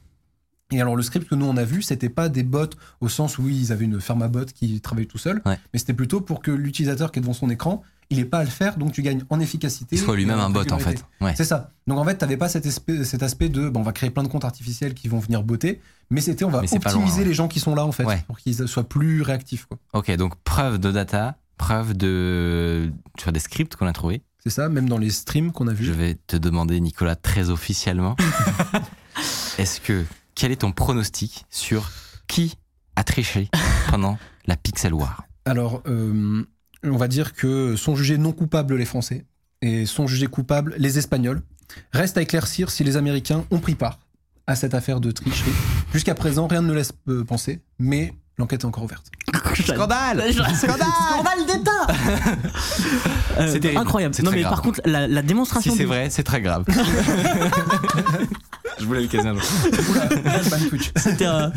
Et 0.72 0.82
alors, 0.82 0.96
le 0.96 1.04
script 1.04 1.28
que 1.30 1.36
nous, 1.36 1.46
on 1.46 1.56
a 1.58 1.64
vu, 1.66 1.82
c'était 1.84 2.10
pas 2.10 2.30
des 2.30 2.42
bots 2.44 2.66
au 3.02 3.10
sens 3.10 3.38
où 3.38 3.48
ils 3.48 3.72
avaient 3.72 3.86
une 3.86 4.00
ferme 4.02 4.24
à 4.24 4.28
bot 4.28 4.46
qui 4.46 4.82
travaillait 4.82 5.08
tout 5.08 5.18
seul, 5.20 5.42
Ouais. 5.46 5.60
mais 5.72 5.80
c'était 5.80 5.94
plutôt 5.94 6.20
pour 6.22 6.42
que 6.42 6.50
l'utilisateur 6.52 7.12
qui 7.12 7.20
est 7.20 7.22
devant 7.22 7.34
son 7.34 7.50
écran, 7.50 7.84
il 8.14 8.20
n'ait 8.20 8.26
pas 8.26 8.40
à 8.40 8.44
le 8.44 8.50
faire, 8.50 8.78
donc 8.78 8.92
tu 8.92 9.02
gagnes 9.02 9.24
en 9.30 9.40
efficacité. 9.40 9.96
Il 9.96 10.00
soit 10.00 10.16
lui-même 10.16 10.40
un 10.40 10.50
bot 10.50 10.64
en 10.72 10.80
fait. 10.80 11.04
Ouais. 11.22 11.34
C'est 11.36 11.44
ça. 11.44 11.72
Donc 11.88 11.98
en 11.98 12.06
fait, 12.06 12.16
t'avais 12.16 12.38
pas 12.38 12.48
cet 12.50 12.66
aspect, 12.66 13.04
cet 13.04 13.24
aspect 13.24 13.50
de, 13.50 13.70
bon, 13.70 13.82
on 13.82 13.84
va 13.84 13.92
créer 13.92 14.10
plein 14.10 14.24
de 14.24 14.28
comptes 14.28 14.46
artificiels 14.46 14.94
qui 14.94 15.08
vont 15.08 15.20
venir 15.20 15.44
botter, 15.44 15.82
mais 16.10 16.22
c'était, 16.22 16.46
on 16.46 16.50
va 16.50 16.60
optimiser 16.60 16.92
loin, 16.94 17.18
ouais. 17.18 17.24
les 17.26 17.34
gens 17.34 17.48
qui 17.48 17.60
sont 17.60 17.76
là, 17.76 17.86
en 17.86 17.92
fait, 17.92 18.06
Ouais. 18.06 18.24
pour 18.28 18.38
qu'ils 18.38 18.68
soient 18.68 18.88
plus 18.88 19.22
réactifs, 19.22 19.66
quoi. 19.66 19.78
Ok, 19.94 20.12
donc 20.16 20.36
preuve 20.44 20.78
de 20.80 20.92
data, 20.92 21.36
preuve 21.58 21.96
de 21.96 22.92
tu 23.18 23.24
vois, 23.24 23.34
des 23.34 23.40
scripts 23.40 23.76
qu'on 23.76 23.88
a 23.88 23.94
trouvés. 23.94 24.22
C'est 24.44 24.50
ça, 24.50 24.70
même 24.70 24.90
dans 24.90 24.98
les 24.98 25.10
streams 25.10 25.52
qu'on 25.52 25.68
a 25.68 25.74
vus. 25.74 25.86
Je 25.86 25.92
vais 25.94 26.16
te 26.28 26.36
demander, 26.36 26.80
Nicolas, 26.80 27.16
très 27.16 27.50
officiellement, 27.50 28.16
est-ce 29.58 29.80
que 29.82 30.06
quel 30.36 30.52
est 30.52 30.58
ton 30.58 30.72
pronostic 30.72 31.46
sur 31.50 31.92
qui 32.28 32.56
a 32.96 33.04
triché 33.04 33.50
pendant 33.90 34.18
la 34.46 34.56
Pixel 34.58 34.94
War? 34.94 35.24
Alors, 35.46 35.82
euh, 35.88 36.44
on 36.84 36.98
va 36.98 37.08
dire 37.08 37.34
que 37.34 37.76
sont 37.76 37.96
jugés 37.96 38.18
non 38.18 38.32
coupables 38.32 38.76
les 38.76 38.86
Français 38.86 39.26
et 39.62 39.86
sont 39.86 40.08
jugés 40.08 40.28
coupables 40.28 40.76
les 40.78 40.98
Espagnols. 40.98 41.42
Reste 41.92 42.18
à 42.18 42.22
éclaircir 42.22 42.70
si 42.70 42.84
les 42.84 42.98
Américains 42.98 43.46
ont 43.52 43.60
pris 43.60 43.76
part 43.76 44.00
à 44.48 44.56
cette 44.56 44.74
affaire 44.74 45.00
de 45.00 45.10
tricherie. 45.12 45.52
Jusqu'à 45.94 46.16
présent, 46.16 46.48
rien 46.48 46.62
ne 46.62 46.68
le 46.68 46.76
laisse 46.76 46.92
euh, 47.08 47.24
penser, 47.24 47.62
mais 47.80 48.14
l'enquête 48.38 48.62
est 48.62 48.66
encore 48.66 48.84
ouverte. 48.84 49.06
Scandale 49.56 50.32
Scandale 50.34 50.54
Scandale 50.56 51.46
d'État 51.48 51.88
Euh, 53.40 53.50
C'est 53.52 53.60
terrible. 53.62 53.82
Incroyable. 53.82 54.14
C'est 54.14 54.22
Non 54.22 54.30
mais 54.30 54.42
grave. 54.42 54.52
par 54.54 54.62
contre, 54.62 54.80
la, 54.86 55.08
la 55.08 55.22
démonstration. 55.24 55.72
Si 55.72 55.78
c'est 55.78 55.84
du- 55.86 55.88
vrai, 55.90 56.12
c'est 56.12 56.22
très 56.22 56.40
grave. 56.40 56.66
Je 58.80 58.86
voulais 58.86 59.02
le 59.02 59.08
caser 59.08 59.28
un 59.30 59.34
jour. 59.34 59.44
C'était 60.96 61.26
un, 61.26 61.52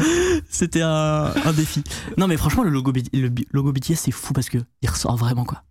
c'était 0.50 0.82
un, 0.82 1.32
un 1.44 1.52
défi. 1.52 1.82
Non 2.16 2.26
mais 2.26 2.36
franchement, 2.36 2.62
le 2.62 2.70
logo, 2.70 2.92
le 3.12 3.30
logo 3.52 3.72
BTS 3.72 3.94
c'est 3.96 4.10
fou 4.10 4.32
parce 4.32 4.48
que 4.48 4.58
il 4.82 4.90
ressort 4.90 5.16
vraiment 5.16 5.44
quoi. 5.44 5.62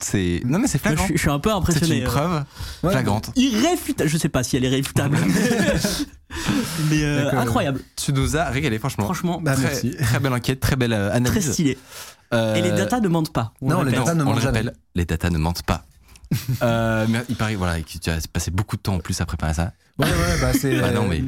C'est 0.00 0.40
non 0.44 0.58
mais 0.58 0.66
c'est 0.66 0.78
je, 0.78 0.82
flagrant. 0.82 1.04
suis- 1.04 1.14
je 1.16 1.20
suis 1.20 1.30
un 1.30 1.38
peu 1.38 1.50
C'est 1.50 1.56
impressionné. 1.56 1.98
une 1.98 2.02
euh. 2.04 2.06
preuve 2.06 2.44
Ouais, 2.82 2.90
flagrante. 2.90 3.30
Irréfutable. 3.36 4.10
Je 4.10 4.16
sais 4.18 4.28
pas 4.28 4.42
si 4.42 4.56
elle 4.56 4.64
est 4.64 4.68
réfutable. 4.68 5.16
mais 6.90 7.02
euh, 7.04 7.30
incroyable. 7.38 7.80
Tu 7.96 8.12
nous 8.12 8.36
as 8.36 8.44
régalé 8.46 8.78
franchement. 8.78 9.04
Franchement, 9.04 9.40
Bah, 9.40 9.54
très, 9.54 9.62
merci. 9.62 9.96
très 9.96 10.18
belle 10.18 10.32
enquête, 10.32 10.58
très 10.60 10.76
belle 10.76 10.92
euh, 10.92 11.08
très 11.08 11.16
analyse. 11.18 11.52
stylé. 11.52 11.78
Euh, 12.34 12.54
Et 12.56 12.62
les 12.62 12.70
datas 12.70 13.00
ne 13.00 13.08
mentent 13.08 13.32
pas. 13.32 13.52
on 13.60 13.68
non, 13.68 13.82
le 13.82 13.90
les 13.90 13.96
datas 13.96 14.14
ne 14.14 14.24
mentent 14.24 14.40
jamais. 14.40 14.58
rappelle, 14.60 14.72
les 14.94 15.04
datas 15.04 15.30
ne 15.30 15.38
mentent 15.38 15.62
pas. 15.62 15.84
Euh, 16.62 17.06
mais 17.08 17.22
il 17.28 17.36
paraît 17.36 17.54
voilà, 17.54 17.80
que 17.80 17.98
tu 17.98 18.10
as 18.10 18.18
passé 18.32 18.50
beaucoup 18.50 18.76
de 18.76 18.82
temps 18.82 18.94
en 18.94 18.98
plus 19.00 19.20
à 19.20 19.26
préparer 19.26 19.54
ça. 19.54 19.72
Ouais, 19.98 20.06
ouais, 20.06 20.40
bah 20.40 20.52
c'est 20.58 20.74
Bah 20.80 20.90
non, 20.90 21.06
mais- 21.06 21.22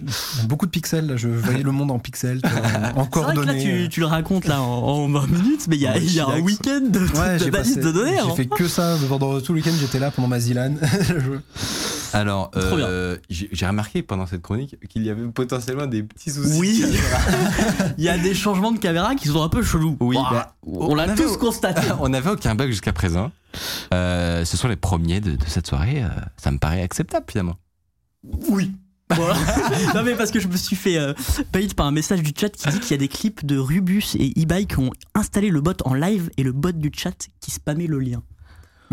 beaucoup 0.46 0.64
de 0.66 0.70
pixels. 0.70 1.06
là. 1.06 1.16
Je 1.16 1.28
voyais 1.28 1.62
le 1.62 1.70
monde 1.70 1.90
en 1.90 1.98
pixels, 1.98 2.40
en 2.44 2.48
C'est 2.48 2.54
vrai 2.54 2.90
que 2.92 2.96
là, 2.98 3.04
coordonnées. 3.10 3.62
tu, 3.62 3.88
tu 3.90 4.00
le 4.00 4.06
racontes 4.06 4.46
là 4.46 4.62
en, 4.62 4.64
en 5.04 5.08
20 5.08 5.26
minutes, 5.28 5.66
mais 5.68 5.76
il 5.76 5.82
y 5.82 5.86
a, 5.86 5.92
Ouais, 5.92 6.02
il 6.02 6.12
y 6.14 6.20
a 6.20 6.26
un 6.26 6.40
week-end 6.40 6.80
de, 6.88 7.00
Ouais, 7.00 7.38
d'analyse 7.38 7.50
passé- 7.50 7.80
de 7.80 7.92
données. 7.92 8.12
J'ai 8.24 8.30
hein. 8.30 8.34
fait 8.34 8.46
que 8.46 8.66
ça 8.66 8.96
pendant 9.08 9.38
tout 9.40 9.52
le 9.52 9.58
week-end. 9.60 9.72
J'étais 9.78 9.98
là 9.98 10.10
pendant 10.10 10.28
ma 10.28 10.40
Zilan. 10.40 10.74
Alors, 12.14 12.50
euh, 12.56 13.18
j'ai 13.28 13.66
remarqué 13.66 14.02
pendant 14.02 14.26
cette 14.26 14.42
chronique 14.42 14.76
qu'il 14.88 15.02
y 15.04 15.10
avait 15.10 15.26
potentiellement 15.26 15.86
des 15.86 16.02
petits 16.04 16.30
soucis. 16.30 16.58
Oui, 16.58 16.84
il 17.98 18.04
y 18.04 18.08
a 18.08 18.16
des 18.16 18.34
changements 18.34 18.72
de 18.72 18.78
caméra 18.78 19.14
qui 19.16 19.28
sont 19.28 19.42
un 19.42 19.48
peu 19.48 19.62
chelous. 19.62 19.96
Oui, 20.00 20.16
bah, 20.30 20.54
on 20.64 20.94
l'a 20.94 21.08
tous 21.14 21.36
constaté. 21.36 21.82
On 22.00 22.08
n'avait 22.08 22.30
aucun 22.30 22.54
bug 22.54 22.70
jusqu'à 22.70 22.92
présent. 22.92 23.32
Euh, 23.92 24.44
ce 24.44 24.56
sont 24.56 24.68
les 24.68 24.76
premiers 24.76 25.20
de, 25.20 25.32
de 25.32 25.44
cette 25.46 25.66
soirée. 25.66 26.02
euh, 26.02 26.08
ça 26.36 26.50
me 26.50 26.58
paraît 26.58 26.82
acceptable 26.82 27.26
finalement. 27.28 27.56
Oui. 28.48 28.72
Voilà. 29.10 29.34
non 29.94 30.02
mais 30.02 30.14
parce 30.14 30.30
que 30.30 30.40
je 30.40 30.48
me 30.48 30.56
suis 30.56 30.76
fait 30.76 30.96
euh, 30.96 31.12
bait 31.52 31.66
par 31.76 31.86
un 31.86 31.90
message 31.90 32.22
du 32.22 32.32
chat 32.38 32.48
qui 32.48 32.68
dit 32.68 32.80
qu'il 32.80 32.90
y 32.92 32.94
a 32.94 32.98
des 32.98 33.08
clips 33.08 33.44
de 33.44 33.58
Rubus 33.58 34.14
et 34.18 34.40
eBay 34.40 34.64
qui 34.64 34.78
ont 34.78 34.90
installé 35.14 35.50
le 35.50 35.60
bot 35.60 35.74
en 35.84 35.94
live 35.94 36.30
et 36.38 36.42
le 36.42 36.52
bot 36.52 36.72
du 36.72 36.90
chat 36.94 37.28
qui 37.40 37.50
spammait 37.50 37.86
le 37.86 37.98
lien. 37.98 38.22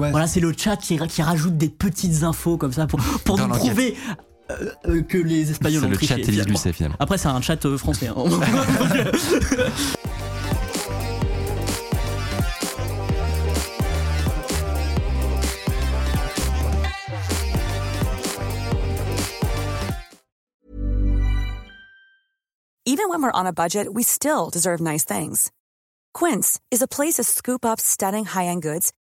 Ouais. 0.02 0.12
Voilà, 0.12 0.26
c'est 0.28 0.40
le 0.40 0.52
chat 0.58 0.78
qui, 0.78 0.98
qui 0.98 1.22
rajoute 1.22 1.58
des 1.58 1.70
petites 1.70 2.24
infos 2.24 2.58
comme 2.58 2.74
ça 2.74 2.88
pour, 2.88 3.00
pour 3.24 3.38
Dans 3.38 3.48
nous 3.48 3.54
prouver 3.56 3.96
euh, 4.50 4.72
euh, 4.88 5.02
que 5.04 5.18
les 5.20 5.52
Espagnols 5.52 5.82
C'est 5.82 5.86
ont 5.88 5.90
le 5.92 5.96
triché. 5.96 6.24
chat. 6.24 6.44
Lucet 6.46 6.74
finalement. 6.74 6.98
Après, 7.00 7.18
c'est 7.20 7.28
un 7.28 7.40
chat 7.42 7.64
euh, 7.66 7.78
français. 7.78 8.08
hein. 8.08 8.16
Even 22.86 23.10
when 23.10 23.22
we're 23.22 23.32
on 23.32 23.46
a 23.46 23.54
budget, 23.54 23.94
we 23.94 24.04
still 24.04 24.50
deserve 24.50 24.82
nice 24.82 25.06
things. 25.06 25.52
Quince 26.14 26.60
is 26.72 26.82
a 26.82 26.88
place 26.88 27.16
to 27.16 27.24
scoop 27.24 27.64
up 27.64 27.80
stunning 27.80 28.26
high-end 28.26 28.62
goods 28.62 28.92